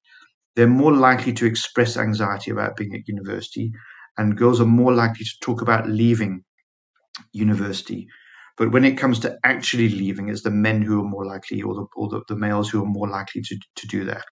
they're 0.55 0.67
more 0.67 0.93
likely 0.93 1.33
to 1.33 1.45
express 1.45 1.97
anxiety 1.97 2.51
about 2.51 2.77
being 2.77 2.93
at 2.93 3.07
university, 3.07 3.71
and 4.17 4.37
girls 4.37 4.61
are 4.61 4.75
more 4.81 4.93
likely 4.93 5.25
to 5.25 5.39
talk 5.41 5.61
about 5.61 5.89
leaving 5.89 6.43
university. 7.33 8.07
But 8.59 8.71
when 8.73 8.85
it 8.85 8.99
comes 8.99 9.19
to 9.21 9.37
actually 9.45 9.89
leaving, 9.89 10.29
it's 10.29 10.43
the 10.43 10.51
men 10.51 10.83
who 10.83 11.01
are 11.01 11.09
more 11.09 11.25
likely, 11.25 11.63
or 11.63 11.73
the, 11.75 11.87
or 11.97 12.09
the, 12.09 12.21
the 12.29 12.37
males 12.37 12.69
who 12.69 12.83
are 12.83 12.87
more 12.87 13.09
likely 13.09 13.41
to, 13.43 13.57
to 13.77 13.87
do 13.87 14.05
that. 14.05 14.25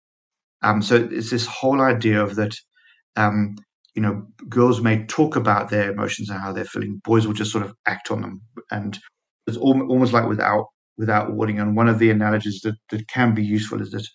Um, 0.64 0.82
so 0.82 1.10
it's 1.12 1.32
this 1.32 1.46
whole 1.48 1.82
idea 1.82 2.22
of 2.24 2.36
that, 2.36 2.56
um, 3.16 3.56
you 3.96 4.02
know, 4.02 4.28
girls 4.50 4.82
may 4.82 5.06
talk 5.06 5.36
about 5.36 5.70
their 5.70 5.92
emotions 5.92 6.30
and 6.30 6.40
how 6.42 6.54
they're 6.54 6.66
feeling. 6.66 7.02
Boys 7.04 7.28
will 7.28 7.34
just 7.34 7.52
sort 7.52 7.66
of 7.66 7.74
act 7.88 8.12
on 8.12 8.22
them, 8.22 8.42
and 8.72 9.00
it's 9.48 9.58
almost 9.58 10.14
like 10.14 10.28
without 10.28 10.66
without 10.98 11.34
warning. 11.34 11.60
And 11.60 11.76
one 11.78 11.88
of 11.88 12.00
the 12.00 12.12
analogies 12.12 12.62
that, 12.64 12.76
that 12.92 13.08
can 13.08 13.34
be 13.36 13.44
useful 13.44 13.82
is 13.82 13.92
that, 13.92 14.08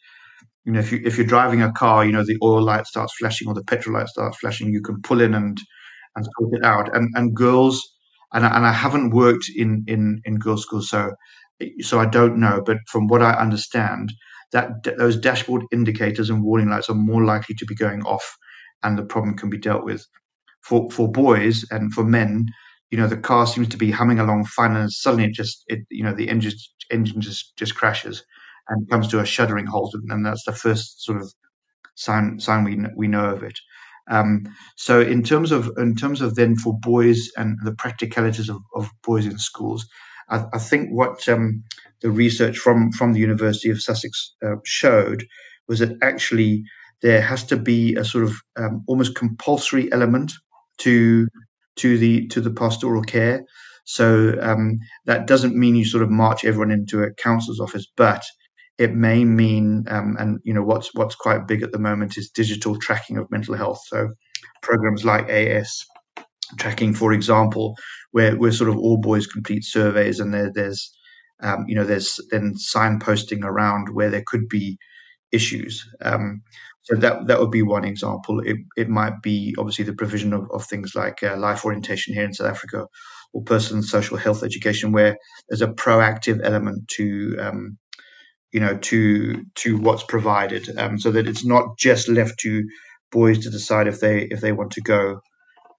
you 0.64 0.72
know, 0.72 0.80
if 0.80 0.92
you 0.92 1.00
if 1.04 1.18
you're 1.18 1.26
driving 1.26 1.62
a 1.62 1.72
car, 1.72 2.04
you 2.04 2.12
know, 2.12 2.24
the 2.24 2.38
oil 2.42 2.62
light 2.62 2.86
starts 2.86 3.14
flashing 3.18 3.48
or 3.48 3.54
the 3.54 3.64
petrol 3.64 3.96
light 3.98 4.08
starts 4.08 4.38
flashing, 4.38 4.72
you 4.72 4.82
can 4.82 5.00
pull 5.02 5.20
in 5.20 5.34
and 5.34 5.58
and 6.16 6.26
sort 6.38 6.54
it 6.54 6.64
out. 6.64 6.94
And 6.96 7.10
and 7.16 7.34
girls, 7.34 7.82
and 8.34 8.44
I, 8.46 8.56
and 8.56 8.66
I 8.66 8.72
haven't 8.72 9.10
worked 9.10 9.46
in 9.54 9.84
in 9.86 10.20
in 10.24 10.38
girls' 10.38 10.62
schools, 10.62 10.90
so 10.90 11.12
so 11.80 11.98
I 12.00 12.06
don't 12.06 12.38
know. 12.38 12.62
But 12.64 12.78
from 12.88 13.06
what 13.08 13.22
I 13.22 13.32
understand, 13.34 14.12
that 14.52 14.84
those 14.98 15.16
dashboard 15.18 15.64
indicators 15.72 16.30
and 16.30 16.42
warning 16.44 16.68
lights 16.70 16.88
are 16.90 16.94
more 16.94 17.24
likely 17.24 17.54
to 17.56 17.66
be 17.66 17.74
going 17.74 18.02
off, 18.02 18.36
and 18.82 18.98
the 18.98 19.04
problem 19.04 19.36
can 19.36 19.50
be 19.50 19.58
dealt 19.58 19.84
with. 19.84 20.04
For 20.62 20.90
for 20.90 21.10
boys 21.10 21.64
and 21.70 21.92
for 21.92 22.04
men, 22.04 22.46
you 22.90 22.98
know, 22.98 23.06
the 23.08 23.16
car 23.16 23.46
seems 23.46 23.68
to 23.68 23.76
be 23.76 23.90
humming 23.90 24.18
along 24.20 24.46
fine, 24.46 24.76
and 24.76 24.92
suddenly 24.92 25.26
it 25.26 25.34
just, 25.34 25.64
it, 25.68 25.80
you 25.90 26.04
know, 26.04 26.14
the 26.14 26.28
engine 26.28 26.52
engine 26.90 27.20
just 27.20 27.56
just 27.56 27.74
crashes 27.74 28.24
and 28.68 28.88
comes 28.90 29.08
to 29.08 29.20
a 29.20 29.26
shuddering 29.26 29.66
halt, 29.66 29.94
and 30.08 30.24
that's 30.26 30.44
the 30.44 30.52
first 30.54 31.02
sort 31.04 31.20
of 31.20 31.32
sign 31.96 32.40
sign 32.40 32.64
we 32.64 32.78
we 32.96 33.08
know 33.08 33.30
of 33.34 33.42
it. 33.42 33.58
Um, 34.10 34.44
so 34.76 35.00
in 35.00 35.22
terms 35.22 35.52
of 35.52 35.70
in 35.78 35.94
terms 35.94 36.20
of 36.20 36.34
then 36.34 36.56
for 36.56 36.78
boys 36.78 37.30
and 37.36 37.58
the 37.64 37.74
practicalities 37.74 38.48
of, 38.48 38.58
of 38.74 38.90
boys 39.04 39.26
in 39.26 39.38
schools, 39.38 39.86
I, 40.28 40.44
I 40.52 40.58
think 40.58 40.90
what 40.90 41.28
um, 41.28 41.62
the 42.00 42.10
research 42.10 42.58
from 42.58 42.92
from 42.92 43.12
the 43.12 43.20
University 43.20 43.70
of 43.70 43.82
Sussex 43.82 44.34
uh, 44.44 44.56
showed 44.64 45.24
was 45.68 45.78
that 45.78 45.96
actually 46.02 46.64
there 47.00 47.20
has 47.20 47.44
to 47.44 47.56
be 47.56 47.94
a 47.96 48.04
sort 48.04 48.24
of 48.24 48.34
um, 48.56 48.84
almost 48.86 49.14
compulsory 49.14 49.90
element 49.92 50.32
to 50.78 51.28
to 51.76 51.98
the 51.98 52.26
to 52.28 52.40
the 52.40 52.50
pastoral 52.50 53.02
care. 53.02 53.44
So 53.84 54.38
um, 54.40 54.78
that 55.06 55.26
doesn't 55.26 55.56
mean 55.56 55.74
you 55.74 55.84
sort 55.84 56.04
of 56.04 56.10
march 56.10 56.44
everyone 56.44 56.70
into 56.70 57.02
a 57.02 57.12
council's 57.14 57.60
office, 57.60 57.86
but 57.96 58.22
it 58.78 58.94
may 58.94 59.24
mean, 59.24 59.84
um, 59.88 60.16
and 60.18 60.40
you 60.44 60.54
know 60.54 60.62
what's 60.62 60.94
what's 60.94 61.14
quite 61.14 61.46
big 61.46 61.62
at 61.62 61.72
the 61.72 61.78
moment 61.78 62.16
is 62.16 62.30
digital 62.30 62.78
tracking 62.78 63.16
of 63.18 63.30
mental 63.30 63.54
health. 63.54 63.80
So 63.86 64.10
programs 64.62 65.04
like 65.04 65.28
AS 65.28 65.84
tracking, 66.58 66.94
for 66.94 67.12
example, 67.12 67.76
where 68.12 68.36
where 68.36 68.52
sort 68.52 68.70
of 68.70 68.76
all 68.76 68.98
boys 68.98 69.26
complete 69.26 69.64
surveys, 69.64 70.20
and 70.20 70.32
there, 70.32 70.50
there's 70.52 70.92
um, 71.42 71.64
you 71.68 71.74
know 71.74 71.84
there's 71.84 72.20
then 72.30 72.54
signposting 72.54 73.44
around 73.44 73.94
where 73.94 74.10
there 74.10 74.24
could 74.26 74.48
be 74.48 74.78
issues. 75.32 75.86
Um, 76.02 76.42
so 76.82 76.96
that 76.96 77.26
that 77.28 77.40
would 77.40 77.50
be 77.50 77.62
one 77.62 77.84
example. 77.84 78.40
It 78.40 78.56
it 78.76 78.88
might 78.88 79.22
be 79.22 79.54
obviously 79.58 79.84
the 79.84 79.94
provision 79.94 80.32
of, 80.32 80.48
of 80.52 80.64
things 80.64 80.94
like 80.94 81.22
uh, 81.22 81.36
life 81.36 81.64
orientation 81.64 82.14
here 82.14 82.24
in 82.24 82.34
South 82.34 82.50
Africa, 82.50 82.86
or 83.32 83.42
personal 83.42 83.82
social 83.82 84.16
health 84.16 84.42
education, 84.42 84.92
where 84.92 85.16
there's 85.48 85.62
a 85.62 85.68
proactive 85.68 86.40
element 86.42 86.88
to 86.96 87.36
um, 87.40 87.78
you 88.52 88.60
know 88.60 88.76
to 88.76 89.44
to 89.56 89.78
what's 89.78 90.04
provided, 90.04 90.68
um, 90.78 90.98
so 90.98 91.10
that 91.10 91.28
it's 91.28 91.44
not 91.44 91.78
just 91.78 92.08
left 92.08 92.38
to 92.40 92.64
boys 93.10 93.38
to 93.40 93.50
decide 93.50 93.88
if 93.88 94.00
they 94.00 94.22
if 94.30 94.40
they 94.40 94.52
want 94.52 94.72
to 94.72 94.80
go 94.82 95.20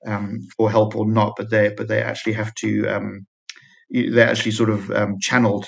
um, 0.05 0.39
for 0.57 0.69
help 0.71 0.95
or 0.95 1.07
not, 1.07 1.33
but 1.38 1.49
they 1.49 1.69
but 1.75 1.88
they 1.88 2.01
actually 2.01 2.33
have 2.33 2.53
to 2.55 2.88
um, 2.88 3.25
they're 3.89 4.29
actually 4.29 4.51
sort 4.51 4.69
of 4.69 4.89
um, 4.91 5.17
channeled 5.19 5.65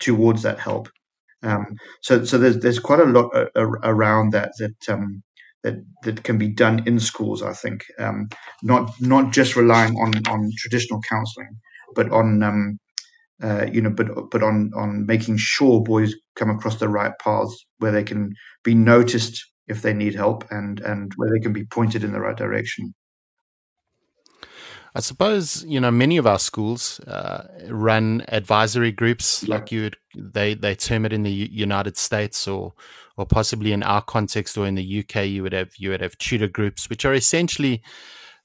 towards 0.00 0.42
that 0.42 0.58
help. 0.58 0.88
Um, 1.42 1.76
so, 2.02 2.24
so 2.24 2.38
there's 2.38 2.58
there's 2.60 2.78
quite 2.78 3.00
a 3.00 3.04
lot 3.04 3.30
uh, 3.34 3.46
around 3.82 4.32
that 4.32 4.52
that 4.58 4.88
um, 4.88 5.22
that 5.62 5.74
that 6.04 6.22
can 6.24 6.38
be 6.38 6.48
done 6.48 6.82
in 6.86 6.98
schools. 7.00 7.42
I 7.42 7.52
think 7.52 7.84
um, 7.98 8.28
not 8.62 8.92
not 9.00 9.32
just 9.32 9.56
relying 9.56 9.94
on 9.96 10.14
on 10.28 10.50
traditional 10.58 11.00
counselling, 11.08 11.58
but 11.94 12.10
on 12.10 12.42
um, 12.42 12.78
uh, 13.42 13.66
you 13.72 13.80
know, 13.80 13.90
but 13.90 14.30
but 14.30 14.42
on 14.42 14.70
on 14.76 15.06
making 15.06 15.36
sure 15.36 15.82
boys 15.82 16.14
come 16.36 16.50
across 16.50 16.76
the 16.78 16.88
right 16.88 17.12
paths 17.18 17.66
where 17.78 17.92
they 17.92 18.04
can 18.04 18.34
be 18.62 18.74
noticed 18.74 19.44
if 19.66 19.82
they 19.82 19.92
need 19.92 20.14
help 20.14 20.44
and 20.50 20.80
and 20.80 21.12
where 21.16 21.30
they 21.30 21.40
can 21.40 21.52
be 21.52 21.64
pointed 21.64 22.04
in 22.04 22.12
the 22.12 22.20
right 22.20 22.36
direction. 22.36 22.94
I 24.96 25.00
suppose 25.00 25.64
you 25.64 25.80
know 25.80 25.90
many 25.90 26.16
of 26.16 26.26
our 26.26 26.38
schools 26.38 27.00
uh, 27.00 27.48
run 27.68 28.24
advisory 28.28 28.92
groups, 28.92 29.42
yeah. 29.42 29.56
like 29.56 29.72
you 29.72 29.82
would, 29.82 29.96
they 30.14 30.54
they 30.54 30.76
term 30.76 31.04
it 31.04 31.12
in 31.12 31.24
the 31.24 31.32
United 31.32 31.96
States, 31.96 32.46
or 32.46 32.74
or 33.16 33.26
possibly 33.26 33.72
in 33.72 33.82
our 33.82 34.02
context, 34.02 34.56
or 34.56 34.66
in 34.66 34.76
the 34.76 35.00
UK, 35.00 35.26
you 35.26 35.42
would 35.42 35.52
have 35.52 35.72
you 35.76 35.90
would 35.90 36.00
have 36.00 36.16
tutor 36.18 36.46
groups, 36.46 36.88
which 36.88 37.04
are 37.04 37.14
essentially 37.14 37.82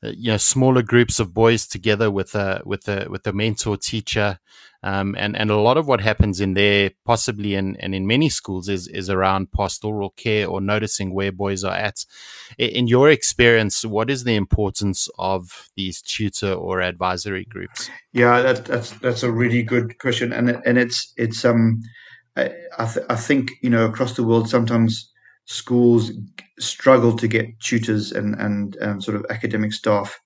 uh, 0.03 0.09
you 0.09 0.31
know 0.31 0.37
smaller 0.37 0.81
groups 0.81 1.19
of 1.19 1.35
boys 1.35 1.67
together 1.67 2.09
with 2.09 2.33
a 2.33 2.63
with 2.65 2.87
a 2.87 3.05
with 3.09 3.27
a 3.27 3.33
mentor 3.33 3.77
teacher 3.77 4.39
um, 4.81 5.15
and 5.17 5.35
and 5.35 5.51
a 5.51 5.59
lot 5.59 5.77
of 5.77 5.87
what 5.87 6.01
happens 6.01 6.39
in 6.39 6.53
there 6.53 6.91
possibly 7.05 7.55
in 7.55 7.75
and 7.77 7.93
in 7.93 8.07
many 8.07 8.29
schools 8.29 8.69
is 8.69 8.87
is 8.87 9.09
around 9.09 9.51
pastoral 9.51 10.11
care 10.11 10.47
or 10.47 10.61
noticing 10.61 11.13
where 11.13 11.31
boys 11.31 11.63
are 11.63 11.75
at. 11.75 12.05
In 12.57 12.87
your 12.87 13.09
experience 13.09 13.85
what 13.85 14.09
is 14.09 14.23
the 14.23 14.35
importance 14.35 15.09
of 15.17 15.69
these 15.75 16.01
tutor 16.01 16.53
or 16.53 16.81
advisory 16.81 17.45
groups? 17.45 17.89
Yeah 18.13 18.41
that, 18.41 18.65
that's 18.65 18.91
that's 18.99 19.23
a 19.23 19.31
really 19.31 19.63
good 19.63 19.99
question. 19.99 20.31
And 20.31 20.61
and 20.65 20.77
it's 20.77 21.13
it's 21.17 21.43
um 21.43 21.81
I, 22.37 22.51
I, 22.77 22.85
th- 22.85 23.05
I 23.09 23.15
think 23.15 23.51
you 23.61 23.69
know 23.69 23.85
across 23.85 24.15
the 24.15 24.23
world 24.23 24.49
sometimes 24.49 25.11
schools 25.45 26.11
struggle 26.59 27.17
to 27.17 27.27
get 27.27 27.59
tutors 27.59 28.13
and 28.13 28.35
and, 28.35 28.75
and 28.77 29.03
sort 29.03 29.17
of 29.17 29.25
academic 29.29 29.73
staff 29.73 30.21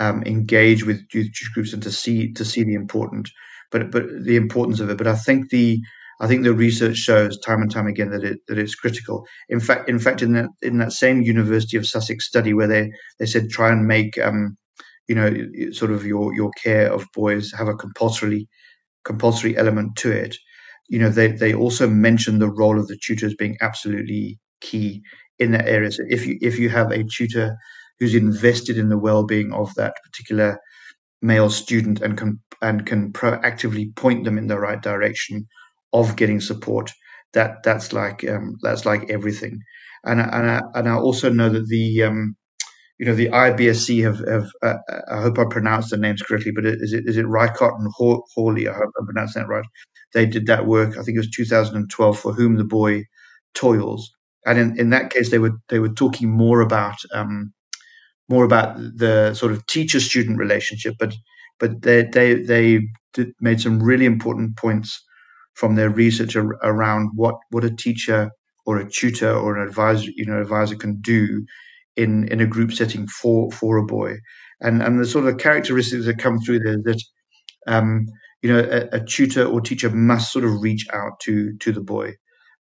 um, 0.00 0.24
engage 0.24 0.84
with 0.84 1.06
youth 1.12 1.30
groups 1.54 1.72
and 1.72 1.82
to 1.84 1.92
see 1.92 2.32
to 2.32 2.44
see 2.44 2.64
the 2.64 2.74
important 2.74 3.30
but 3.74 3.90
but 3.90 4.04
the 4.24 4.36
importance 4.36 4.80
of 4.80 4.90
it. 4.90 4.98
But 4.98 5.08
I 5.08 5.16
think 5.16 5.50
the 5.50 5.80
I 6.20 6.28
think 6.28 6.44
the 6.44 6.54
research 6.54 6.96
shows 6.96 7.38
time 7.40 7.60
and 7.60 7.70
time 7.70 7.88
again 7.88 8.10
that 8.12 8.24
it 8.24 8.38
that 8.48 8.58
it's 8.58 8.76
critical. 8.76 9.26
In 9.50 9.60
fact, 9.60 9.90
in 9.90 9.98
fact, 9.98 10.22
in 10.22 10.32
that 10.34 10.50
in 10.62 10.78
that 10.78 10.92
same 10.92 11.22
University 11.22 11.76
of 11.76 11.86
Sussex 11.88 12.26
study 12.26 12.54
where 12.54 12.68
they 12.68 12.92
they 13.18 13.26
said 13.26 13.50
try 13.50 13.72
and 13.72 13.88
make 13.88 14.16
um, 14.18 14.56
you 15.08 15.16
know 15.16 15.34
sort 15.72 15.90
of 15.90 16.06
your 16.06 16.32
your 16.34 16.52
care 16.62 16.92
of 16.92 17.06
boys 17.14 17.52
have 17.58 17.68
a 17.68 17.74
compulsory 17.74 18.48
compulsory 19.04 19.56
element 19.56 19.96
to 19.96 20.12
it. 20.12 20.36
You 20.88 21.00
know 21.00 21.10
they 21.10 21.28
they 21.32 21.54
also 21.54 21.88
mentioned 21.88 22.40
the 22.40 22.50
role 22.50 22.78
of 22.78 22.88
the 22.88 22.98
tutors 23.02 23.34
being 23.34 23.56
absolutely 23.60 24.38
key 24.60 25.02
in 25.40 25.52
that 25.52 25.68
area. 25.68 25.92
So 25.92 26.04
if 26.08 26.26
you 26.26 26.38
if 26.42 26.58
you 26.58 26.68
have 26.70 26.92
a 26.92 27.04
tutor 27.04 27.56
who's 27.98 28.14
invested 28.14 28.78
in 28.78 28.88
the 28.90 28.98
well-being 28.98 29.52
of 29.52 29.74
that 29.76 29.94
particular 30.04 30.58
male 31.22 31.50
student 31.50 32.00
and 32.02 32.18
can 32.18 32.40
and 32.64 32.86
can 32.86 33.12
proactively 33.12 33.94
point 33.96 34.24
them 34.24 34.38
in 34.38 34.48
the 34.48 34.58
right 34.58 34.82
direction 34.82 35.46
of 35.92 36.16
getting 36.16 36.40
support, 36.40 36.92
that 37.34 37.62
that's 37.62 37.92
like 37.92 38.24
um, 38.28 38.56
that's 38.62 38.84
like 38.86 39.10
everything. 39.10 39.60
And 40.04 40.20
and 40.20 40.50
I, 40.50 40.60
and 40.74 40.88
I 40.88 40.96
also 40.96 41.30
know 41.30 41.48
that 41.50 41.68
the 41.68 42.02
um, 42.04 42.36
you 42.98 43.06
know 43.06 43.14
the 43.14 43.28
IBSC 43.28 44.02
have 44.04 44.20
have 44.28 44.50
uh, 44.62 44.78
I 45.10 45.22
hope 45.22 45.38
I 45.38 45.44
pronounced 45.50 45.90
the 45.90 45.98
names 45.98 46.22
correctly, 46.22 46.52
but 46.54 46.66
is 46.66 46.92
it 46.92 47.04
is 47.06 47.16
it 47.16 47.26
Reichert 47.26 47.74
and 47.78 47.92
Hawley? 47.96 48.68
I 48.68 48.74
hope 48.74 48.90
I 49.00 49.04
pronounced 49.06 49.34
that 49.36 49.48
right. 49.48 49.66
They 50.14 50.26
did 50.26 50.46
that 50.46 50.66
work. 50.66 50.98
I 50.98 51.02
think 51.02 51.16
it 51.16 51.26
was 51.26 51.30
2012 51.30 52.18
for 52.18 52.32
whom 52.32 52.56
the 52.56 52.64
boy 52.64 53.04
toils 53.54 54.10
and 54.46 54.58
in, 54.58 54.78
in 54.78 54.90
that 54.90 55.10
case, 55.10 55.30
they 55.30 55.38
were 55.38 55.52
they 55.68 55.78
were 55.78 55.88
talking 55.88 56.30
more 56.30 56.60
about 56.60 56.96
um, 57.12 57.52
more 58.28 58.44
about 58.44 58.76
the 58.78 59.34
sort 59.34 59.52
of 59.52 59.66
teacher 59.66 60.00
student 60.00 60.38
relationship, 60.38 60.94
but 60.98 61.14
but 61.60 61.82
they 61.82 62.04
they 62.04 62.34
they 62.34 62.80
made 63.40 63.60
some 63.60 63.82
really 63.82 64.06
important 64.06 64.56
points 64.56 65.02
from 65.54 65.74
their 65.76 65.90
research 65.90 66.36
ar- 66.36 66.58
around 66.62 67.10
what 67.14 67.36
what 67.50 67.64
a 67.64 67.74
teacher 67.74 68.30
or 68.66 68.78
a 68.78 68.90
tutor 68.90 69.32
or 69.32 69.56
an 69.56 69.66
advisor 69.68 70.10
you 70.16 70.26
know 70.26 70.40
advisor 70.40 70.76
can 70.76 71.00
do 71.00 71.44
in 71.96 72.28
in 72.28 72.40
a 72.40 72.46
group 72.46 72.72
setting 72.72 73.06
for 73.08 73.50
for 73.52 73.76
a 73.78 73.86
boy, 73.86 74.14
and 74.60 74.82
and 74.82 75.00
the 75.00 75.06
sort 75.06 75.26
of 75.26 75.38
characteristics 75.38 76.06
that 76.06 76.18
come 76.18 76.38
through 76.40 76.60
there 76.60 76.78
that. 76.84 77.02
Um, 77.66 78.06
you 78.42 78.52
know, 78.52 78.60
a, 78.60 78.96
a 78.98 79.04
tutor 79.04 79.44
or 79.46 79.60
teacher 79.60 79.90
must 79.90 80.32
sort 80.32 80.44
of 80.44 80.62
reach 80.62 80.86
out 80.92 81.20
to 81.20 81.56
to 81.58 81.72
the 81.72 81.80
boy 81.80 82.14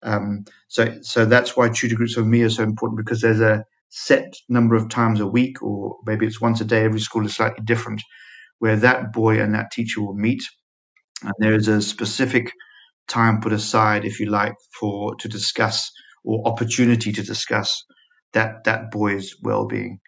um, 0.05 0.45
so, 0.69 0.95
so 1.03 1.27
that's 1.27 1.57
why 1.57 1.69
tutor 1.71 1.97
groups 1.97 2.15
for 2.15 2.25
me 2.25 2.43
are 2.43 2.51
so 2.51 2.65
important 2.65 2.99
because 2.99 3.23
there's 3.23 3.41
a 3.41 3.65
set 3.91 4.35
number 4.49 4.77
of 4.77 4.91
times 4.91 5.21
a 5.21 5.29
week, 5.29 5.63
or 5.63 5.97
maybe 6.07 6.27
it's 6.27 6.41
once 6.43 6.61
a 6.61 6.67
day. 6.67 6.85
Every 6.85 7.01
school 7.01 7.27
is 7.27 7.37
slightly 7.37 7.65
different, 7.65 8.03
where 8.63 8.77
that 8.77 9.13
boy 9.13 9.41
and 9.43 9.55
that 9.55 9.73
teacher 9.73 10.01
will 10.03 10.15
meet, 10.29 10.43
and 11.23 11.35
there 11.39 11.55
is 11.55 11.69
a 11.69 11.83
specific 11.83 12.53
time 13.09 13.41
put 13.41 13.53
aside, 13.53 14.05
if 14.05 14.21
you 14.21 14.27
like, 14.27 14.55
for 14.79 15.15
to 15.17 15.29
discuss 15.29 15.91
or 16.25 16.47
opportunity 16.47 17.13
to 17.13 17.23
discuss 17.23 17.85
that 18.35 18.65
that 18.65 18.91
boy's 18.93 19.35
well-being. 19.43 19.99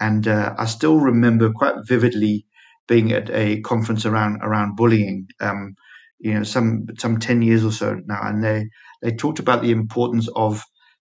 And 0.00 0.26
uh, 0.28 0.54
I 0.58 0.66
still 0.66 0.98
remember 1.00 1.52
quite 1.54 1.76
vividly 1.88 2.46
being 2.88 3.12
at 3.12 3.30
a 3.30 3.60
conference 3.62 4.06
around 4.06 4.40
around 4.42 4.76
bullying. 4.76 5.28
Um, 5.40 5.74
you 6.20 6.34
know, 6.34 6.44
some 6.44 6.86
some 6.98 7.18
ten 7.18 7.42
years 7.42 7.64
or 7.64 7.72
so 7.72 7.88
now, 8.06 8.20
and 8.28 8.42
they 8.44 8.68
they 9.02 9.12
talked 9.12 9.40
about 9.40 9.62
the 9.62 9.72
importance 9.72 10.28
of 10.36 10.62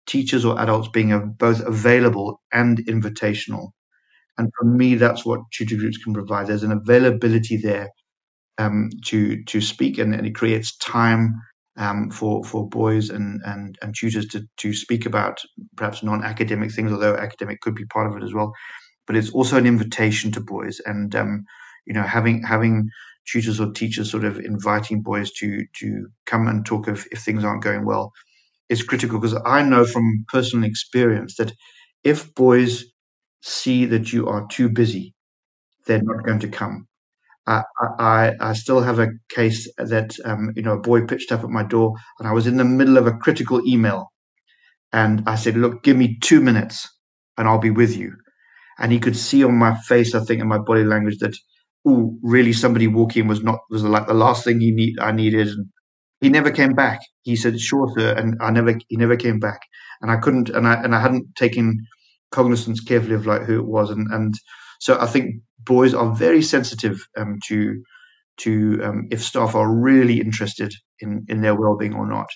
teachers 0.06 0.44
or 0.46 0.58
adults 0.60 0.88
being 0.92 1.34
both 1.38 1.60
available 1.60 2.40
and 2.52 2.78
invitational. 2.86 3.70
And 4.38 4.50
for 4.58 4.66
me, 4.66 4.94
that's 4.94 5.24
what 5.24 5.40
tutor 5.52 5.76
groups 5.76 5.98
can 5.98 6.12
provide. 6.12 6.46
There's 6.46 6.62
an 6.62 6.72
availability 6.72 7.56
there 7.56 7.88
um, 8.58 8.90
to 9.06 9.42
to 9.44 9.60
speak, 9.60 9.98
and, 9.98 10.14
and, 10.14 10.26
it 10.26 10.34
creates 10.34 10.76
time 10.78 11.34
um, 11.76 12.10
for 12.10 12.44
for 12.44 12.68
boys 12.68 13.10
and, 13.10 13.40
and 13.44 13.78
and 13.82 13.94
tutors 13.94 14.26
to 14.28 14.42
to 14.58 14.72
speak 14.74 15.06
about 15.06 15.40
perhaps 15.76 16.02
non-academic 16.02 16.72
things, 16.72 16.92
although 16.92 17.16
academic 17.16 17.60
could 17.60 17.74
be 17.74 17.86
part 17.86 18.10
of 18.10 18.16
it 18.16 18.24
as 18.24 18.34
well. 18.34 18.52
But 19.06 19.16
it's 19.16 19.30
also 19.30 19.56
an 19.56 19.66
invitation 19.66 20.32
to 20.32 20.40
boys, 20.40 20.80
and 20.86 21.14
um, 21.14 21.44
you 21.86 21.94
know, 21.94 22.02
having 22.02 22.42
having 22.42 22.88
tutors 23.26 23.60
or 23.60 23.72
teachers 23.72 24.10
sort 24.10 24.24
of 24.24 24.38
inviting 24.38 25.02
boys 25.02 25.30
to 25.32 25.64
to 25.80 26.08
come 26.26 26.48
and 26.48 26.64
talk 26.64 26.88
if, 26.88 27.06
if 27.12 27.20
things 27.20 27.44
aren't 27.44 27.62
going 27.62 27.84
well 27.84 28.12
is 28.68 28.82
critical 28.82 29.20
because 29.20 29.38
I 29.44 29.62
know 29.62 29.84
from 29.84 30.24
personal 30.28 30.68
experience 30.68 31.36
that 31.36 31.52
if 32.04 32.34
boys 32.34 32.84
see 33.46 33.86
that 33.86 34.12
you 34.12 34.28
are 34.28 34.46
too 34.48 34.68
busy, 34.68 35.14
they're 35.86 36.02
not 36.02 36.24
going 36.26 36.40
to 36.40 36.48
come. 36.48 36.86
I, 37.46 37.62
I, 37.98 38.32
I 38.40 38.52
still 38.54 38.82
have 38.82 39.00
a 39.00 39.08
case 39.30 39.70
that 39.78 40.16
um, 40.24 40.52
you 40.56 40.62
know 40.62 40.74
a 40.74 40.80
boy 40.80 41.06
pitched 41.06 41.32
up 41.32 41.44
at 41.44 41.50
my 41.50 41.64
door, 41.64 41.94
and 42.18 42.28
I 42.28 42.32
was 42.32 42.46
in 42.46 42.58
the 42.58 42.64
middle 42.64 42.98
of 42.98 43.06
a 43.06 43.12
critical 43.12 43.60
email, 43.66 44.12
and 44.92 45.22
I 45.26 45.36
said, 45.36 45.56
"Look, 45.56 45.82
give 45.84 45.96
me 45.96 46.18
two 46.22 46.40
minutes, 46.40 46.88
and 47.38 47.48
I'll 47.48 47.58
be 47.58 47.70
with 47.70 47.96
you." 47.96 48.14
And 48.78 48.92
he 48.92 49.00
could 49.00 49.16
see 49.16 49.44
on 49.44 49.56
my 49.56 49.76
face, 49.88 50.14
I 50.14 50.20
think, 50.24 50.40
in 50.42 50.48
my 50.48 50.58
body 50.58 50.84
language 50.84 51.18
that, 51.18 51.36
oh, 51.86 52.18
really, 52.22 52.52
somebody 52.52 52.88
walking 52.88 53.28
was 53.28 53.42
not 53.42 53.60
was 53.70 53.84
like 53.84 54.06
the 54.06 54.14
last 54.14 54.44
thing 54.44 54.60
he 54.60 54.72
need 54.72 54.98
I 55.00 55.12
needed. 55.12 55.48
And 55.48 55.68
he 56.20 56.28
never 56.30 56.50
came 56.50 56.74
back. 56.74 57.00
He 57.22 57.36
said, 57.36 57.60
"Sure, 57.60 57.92
sir," 57.96 58.14
and 58.16 58.36
I 58.40 58.50
never 58.50 58.78
he 58.88 58.96
never 58.96 59.16
came 59.16 59.40
back, 59.40 59.60
and 60.02 60.10
I 60.10 60.16
couldn't, 60.18 60.50
and 60.50 60.66
I 60.68 60.74
and 60.82 60.94
I 60.94 61.00
hadn't 61.00 61.34
taken 61.36 61.78
cognizance 62.30 62.80
carefully 62.80 63.14
of 63.14 63.26
like 63.26 63.42
who 63.42 63.58
it 63.58 63.66
was, 63.66 63.90
and 63.90 64.06
and 64.12 64.34
so 64.80 64.98
I 65.00 65.06
think 65.06 65.36
boys 65.58 65.94
are 65.94 66.14
very 66.14 66.42
sensitive 66.42 67.06
um, 67.16 67.38
to 67.46 67.82
to 68.38 68.80
um, 68.82 69.08
if 69.10 69.22
staff 69.22 69.54
are 69.54 69.72
really 69.72 70.20
interested 70.20 70.74
in 71.00 71.24
in 71.28 71.40
their 71.40 71.54
well-being 71.54 71.94
or 71.94 72.06
not, 72.06 72.28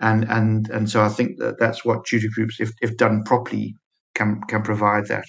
and 0.00 0.24
and 0.24 0.68
and 0.70 0.90
so 0.90 1.02
I 1.02 1.08
think 1.08 1.38
that 1.38 1.58
that's 1.58 1.84
what 1.84 2.04
tutor 2.04 2.28
groups, 2.32 2.60
if 2.60 2.70
if 2.80 2.96
done 2.96 3.24
properly, 3.24 3.74
can 4.14 4.40
can 4.48 4.62
provide 4.62 5.06
that. 5.08 5.26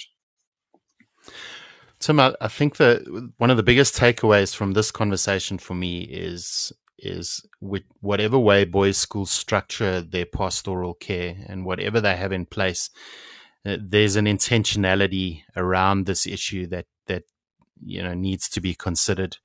Tim, 1.99 2.19
I, 2.19 2.33
I 2.39 2.47
think 2.47 2.77
that 2.77 3.31
one 3.37 3.49
of 3.49 3.57
the 3.57 3.63
biggest 3.63 3.95
takeaways 3.95 4.55
from 4.55 4.71
this 4.71 4.89
conversation 4.89 5.57
for 5.57 5.75
me 5.75 6.01
is 6.01 6.71
is 6.97 7.45
with 7.61 7.83
whatever 8.01 8.37
way 8.37 8.65
boys' 8.65 8.97
schools 8.97 9.31
structure 9.31 10.01
their 10.01 10.25
pastoral 10.25 10.93
care 10.93 11.35
and 11.47 11.65
whatever 11.65 12.01
they 12.01 12.15
have 12.15 12.31
in 12.31 12.45
place, 12.45 12.89
uh, 13.65 13.77
there's 13.79 14.15
an 14.15 14.25
intentionality 14.25 15.41
around 15.55 16.05
this 16.05 16.25
issue 16.25 16.67
that 16.67 16.85
that 17.07 17.23
you 17.83 18.01
know 18.01 18.13
needs 18.13 18.49
to 18.49 18.61
be 18.61 18.73
considered, 18.73 19.37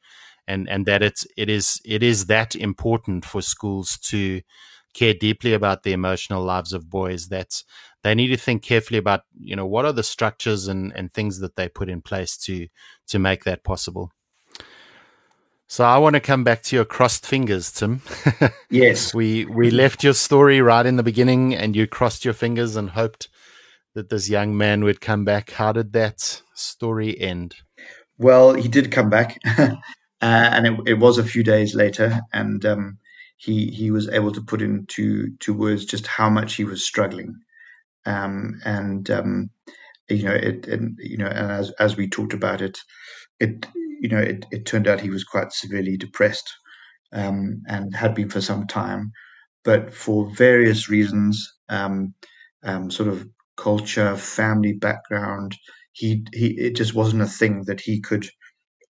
and 0.46 0.68
and 0.68 0.86
that 0.86 1.02
it's 1.02 1.26
it 1.36 1.48
is 1.48 1.80
it 1.84 2.02
is 2.02 2.26
that 2.26 2.54
important 2.54 3.24
for 3.24 3.42
schools 3.42 3.98
to 3.98 4.40
care 4.94 5.14
deeply 5.14 5.52
about 5.52 5.82
the 5.82 5.92
emotional 5.92 6.42
lives 6.42 6.72
of 6.72 6.88
boys 6.88 7.28
that 7.28 7.62
they 8.04 8.14
need 8.14 8.28
to 8.28 8.36
think 8.36 8.62
carefully 8.62 8.98
about 8.98 9.22
you 9.38 9.56
know 9.56 9.66
what 9.66 9.84
are 9.84 9.92
the 9.92 10.02
structures 10.02 10.68
and 10.68 10.92
and 10.94 11.12
things 11.12 11.40
that 11.40 11.56
they 11.56 11.68
put 11.68 11.88
in 11.88 12.00
place 12.00 12.36
to 12.36 12.68
to 13.08 13.18
make 13.18 13.44
that 13.44 13.64
possible 13.64 14.12
so 15.66 15.84
I 15.84 15.98
want 15.98 16.14
to 16.14 16.20
come 16.20 16.44
back 16.44 16.62
to 16.64 16.76
your 16.76 16.84
crossed 16.84 17.26
fingers, 17.26 17.72
Tim. 17.72 18.02
yes. 18.70 19.14
we 19.14 19.44
we 19.46 19.70
left 19.70 20.04
your 20.04 20.12
story 20.12 20.60
right 20.60 20.84
in 20.84 20.96
the 20.96 21.02
beginning 21.02 21.54
and 21.54 21.74
you 21.74 21.86
crossed 21.86 22.24
your 22.24 22.34
fingers 22.34 22.76
and 22.76 22.90
hoped 22.90 23.28
that 23.94 24.08
this 24.08 24.28
young 24.28 24.56
man 24.56 24.84
would 24.84 25.00
come 25.00 25.24
back. 25.24 25.50
How 25.50 25.72
did 25.72 25.92
that 25.92 26.42
story 26.54 27.18
end? 27.18 27.54
Well, 28.18 28.54
he 28.54 28.68
did 28.68 28.92
come 28.92 29.10
back, 29.10 29.38
uh, 29.58 29.74
and 30.20 30.66
it, 30.66 30.80
it, 30.86 30.94
was 30.94 31.18
a 31.18 31.24
few 31.24 31.42
days 31.42 31.74
later, 31.74 32.20
and 32.32 32.64
um, 32.64 32.98
he 33.36 33.66
he 33.70 33.90
was 33.90 34.08
able 34.08 34.32
to 34.32 34.40
put 34.40 34.62
into 34.62 35.30
to 35.38 35.52
words 35.52 35.84
just 35.84 36.06
how 36.06 36.30
much 36.30 36.54
he 36.54 36.64
was 36.64 36.84
struggling, 36.84 37.34
um, 38.06 38.60
and 38.64 39.10
um, 39.10 39.50
you 40.08 40.24
know 40.24 40.34
it, 40.34 40.66
you 40.98 41.16
know, 41.16 41.26
and 41.26 41.50
as 41.50 41.70
as 41.80 41.96
we 41.96 42.08
talked 42.08 42.34
about 42.34 42.60
it, 42.60 42.78
it 43.40 43.66
you 44.00 44.08
know 44.08 44.20
it, 44.20 44.46
it 44.52 44.66
turned 44.66 44.86
out 44.86 45.00
he 45.00 45.10
was 45.10 45.24
quite 45.24 45.52
severely 45.52 45.96
depressed, 45.96 46.52
um, 47.12 47.62
and 47.68 47.96
had 47.96 48.14
been 48.14 48.28
for 48.28 48.40
some 48.40 48.66
time, 48.68 49.10
but 49.64 49.92
for 49.92 50.30
various 50.36 50.88
reasons, 50.88 51.52
um, 51.68 52.14
um, 52.62 52.92
sort 52.92 53.08
of 53.08 53.26
culture, 53.56 54.16
family 54.16 54.72
background. 54.72 55.56
He 55.92 56.26
he 56.32 56.48
it 56.58 56.76
just 56.76 56.94
wasn't 56.94 57.22
a 57.22 57.26
thing 57.26 57.64
that 57.66 57.80
he 57.80 58.00
could 58.00 58.28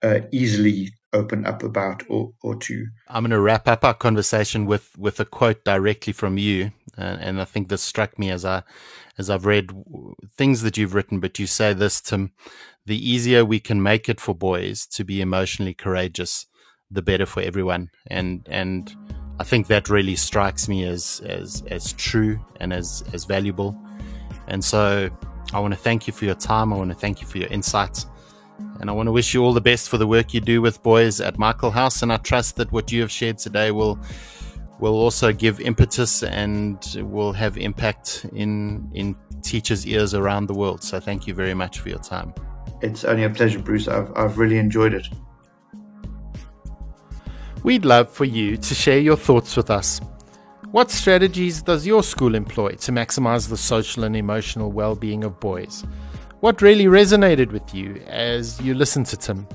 uh, 0.03 0.21
easily 0.33 0.91
open 1.13 1.47
up 1.47 1.63
about 1.63 2.03
or 2.09 2.33
or 2.43 2.57
to. 2.57 2.87
I'm 3.09 3.23
going 3.23 3.31
to 3.31 3.41
wrap 3.41 3.67
up 3.69 3.85
our 3.85 3.95
conversation 3.95 4.67
with 4.67 4.97
with 4.99 5.21
a 5.21 5.25
quote 5.25 5.65
directly 5.65 6.13
from 6.13 6.39
you, 6.39 6.73
and, 6.97 7.21
and 7.21 7.41
I 7.41 7.45
think 7.45 7.69
this 7.69 7.83
struck 7.83 8.19
me 8.19 8.31
as 8.31 8.45
I 8.45 8.63
as 9.17 9.31
I've 9.31 9.47
read 9.47 9.71
things 10.37 10.63
that 10.63 10.77
you've 10.77 10.95
written. 10.95 11.21
But 11.21 11.39
you 11.39 11.47
say 11.47 11.73
this, 11.73 12.01
Tim: 12.01 12.33
the 12.87 13.11
easier 13.11 13.45
we 13.45 13.61
can 13.61 13.83
make 13.83 14.09
it 14.09 14.21
for 14.21 14.35
boys 14.35 14.87
to 14.87 15.05
be 15.05 15.21
emotionally 15.21 15.75
courageous, 15.75 16.47
the 16.91 17.03
better 17.03 17.27
for 17.27 17.43
everyone. 17.43 17.91
And 18.07 18.47
and 18.51 18.95
I 19.41 19.45
think 19.45 19.69
that 19.69 19.89
really 19.89 20.17
strikes 20.17 20.69
me 20.69 20.85
as 20.85 21.21
as 21.25 21.63
as 21.69 21.93
true 21.95 22.41
and 22.61 22.73
as 22.73 23.05
as 23.13 23.25
valuable. 23.25 23.79
And 24.49 24.65
so 24.65 25.09
I 25.53 25.61
want 25.61 25.73
to 25.73 25.81
thank 25.81 26.07
you 26.07 26.13
for 26.13 26.25
your 26.25 26.35
time. 26.35 26.73
I 26.73 26.77
want 26.77 26.91
to 26.91 26.97
thank 26.97 27.21
you 27.21 27.27
for 27.27 27.39
your 27.39 27.49
insights. 27.49 28.07
And 28.81 28.91
I 28.91 28.93
want 28.93 29.07
to 29.07 29.13
wish 29.13 29.35
you 29.35 29.45
all 29.45 29.53
the 29.53 29.61
best 29.61 29.89
for 29.89 29.99
the 29.99 30.07
work 30.07 30.35
you 30.35 30.41
do 30.41 30.61
with 30.61 30.83
boys 30.83 31.21
at 31.21 31.39
Michaelhouse. 31.39 32.03
And 32.03 32.13
I 32.13 32.17
trust 32.17 32.57
that 32.57 32.71
what 32.73 32.91
you 32.91 33.01
have 33.01 33.11
shared 33.11 33.39
today 33.39 33.71
will 33.71 33.99
will 34.81 34.95
also 34.95 35.33
give 35.33 35.61
impetus 35.61 36.23
and 36.23 36.79
will 37.01 37.33
have 37.33 37.59
impact 37.59 38.27
in 38.33 38.91
in 38.95 39.17
teachers' 39.43 39.87
ears 39.87 40.15
around 40.15 40.47
the 40.47 40.55
world. 40.55 40.83
So 40.83 41.01
thank 41.01 41.27
you 41.27 41.35
very 41.35 41.55
much 41.55 41.81
for 41.81 41.89
your 41.89 41.99
time. 41.99 42.33
It's 42.81 43.05
only 43.05 43.25
a 43.25 43.31
pleasure, 43.31 43.59
Bruce. 43.59 43.89
I've, 43.89 44.11
I've 44.17 44.39
really 44.39 44.59
enjoyed 44.59 44.95
it. 44.95 45.09
We'd 47.65 47.85
love 47.85 48.09
for 48.09 48.25
you 48.25 48.57
to 48.57 48.75
share 48.75 49.01
your 49.01 49.17
thoughts 49.17 49.57
with 49.57 49.71
us. 49.71 50.01
What 50.71 50.91
strategies 50.91 51.63
does 51.63 51.87
your 51.87 52.03
school 52.03 52.35
employ 52.35 52.73
to 52.73 52.93
maximize 52.93 53.49
the 53.49 53.57
social 53.57 54.05
and 54.05 54.15
emotional 54.15 54.71
well 54.71 54.95
being 54.95 55.25
of 55.25 55.41
boys? 55.41 55.83
What 56.41 56.61
really 56.61 56.85
resonated 56.85 57.53
with 57.53 57.75
you 57.75 58.03
as 58.07 58.61
you 58.61 58.75
listened 58.75 59.07
to 59.07 59.17
Tim? 59.17 59.49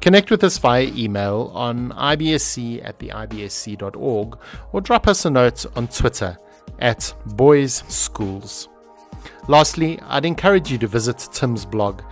Connect 0.00 0.28
with 0.28 0.42
us 0.42 0.58
via 0.58 0.82
email 0.82 1.52
on 1.54 1.90
ibsc 1.90 2.84
at 2.84 2.98
the 2.98 3.10
ibsc.org 3.10 4.38
or 4.72 4.80
drop 4.80 5.06
us 5.06 5.24
a 5.24 5.30
note 5.30 5.66
on 5.76 5.86
Twitter 5.86 6.36
at 6.80 7.14
Boys 7.26 7.84
Schools. 7.86 8.68
Lastly, 9.46 10.00
I'd 10.08 10.24
encourage 10.24 10.72
you 10.72 10.78
to 10.78 10.88
visit 10.88 11.28
Tim's 11.32 11.64
blog. 11.64 12.02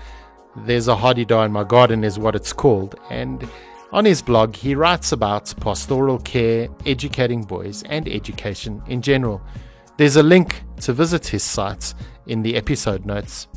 There's 0.58 0.86
a 0.86 0.94
hardy 0.94 1.26
in 1.28 1.50
my 1.50 1.64
garden, 1.64 2.04
is 2.04 2.20
what 2.20 2.36
it's 2.36 2.52
called, 2.52 2.94
and 3.10 3.48
on 3.92 4.04
his 4.04 4.20
blog, 4.22 4.54
he 4.54 4.74
writes 4.74 5.12
about 5.12 5.54
pastoral 5.60 6.18
care, 6.18 6.68
educating 6.84 7.42
boys, 7.42 7.82
and 7.84 8.08
education 8.08 8.82
in 8.86 9.00
general. 9.02 9.40
There's 9.96 10.16
a 10.16 10.22
link 10.22 10.62
to 10.82 10.92
visit 10.92 11.26
his 11.26 11.42
site 11.42 11.94
in 12.26 12.42
the 12.42 12.56
episode 12.56 13.06
notes. 13.06 13.48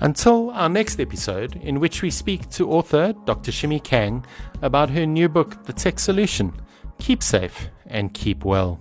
Until 0.00 0.50
our 0.50 0.68
next 0.68 1.00
episode, 1.00 1.56
in 1.56 1.80
which 1.80 2.02
we 2.02 2.10
speak 2.10 2.48
to 2.50 2.70
author 2.70 3.12
Dr. 3.24 3.50
Shimi 3.50 3.82
Kang 3.82 4.24
about 4.62 4.90
her 4.90 5.06
new 5.06 5.28
book, 5.28 5.64
The 5.64 5.72
Tech 5.72 5.98
Solution, 5.98 6.52
keep 6.98 7.22
safe 7.22 7.68
and 7.86 8.14
keep 8.14 8.44
well. 8.44 8.80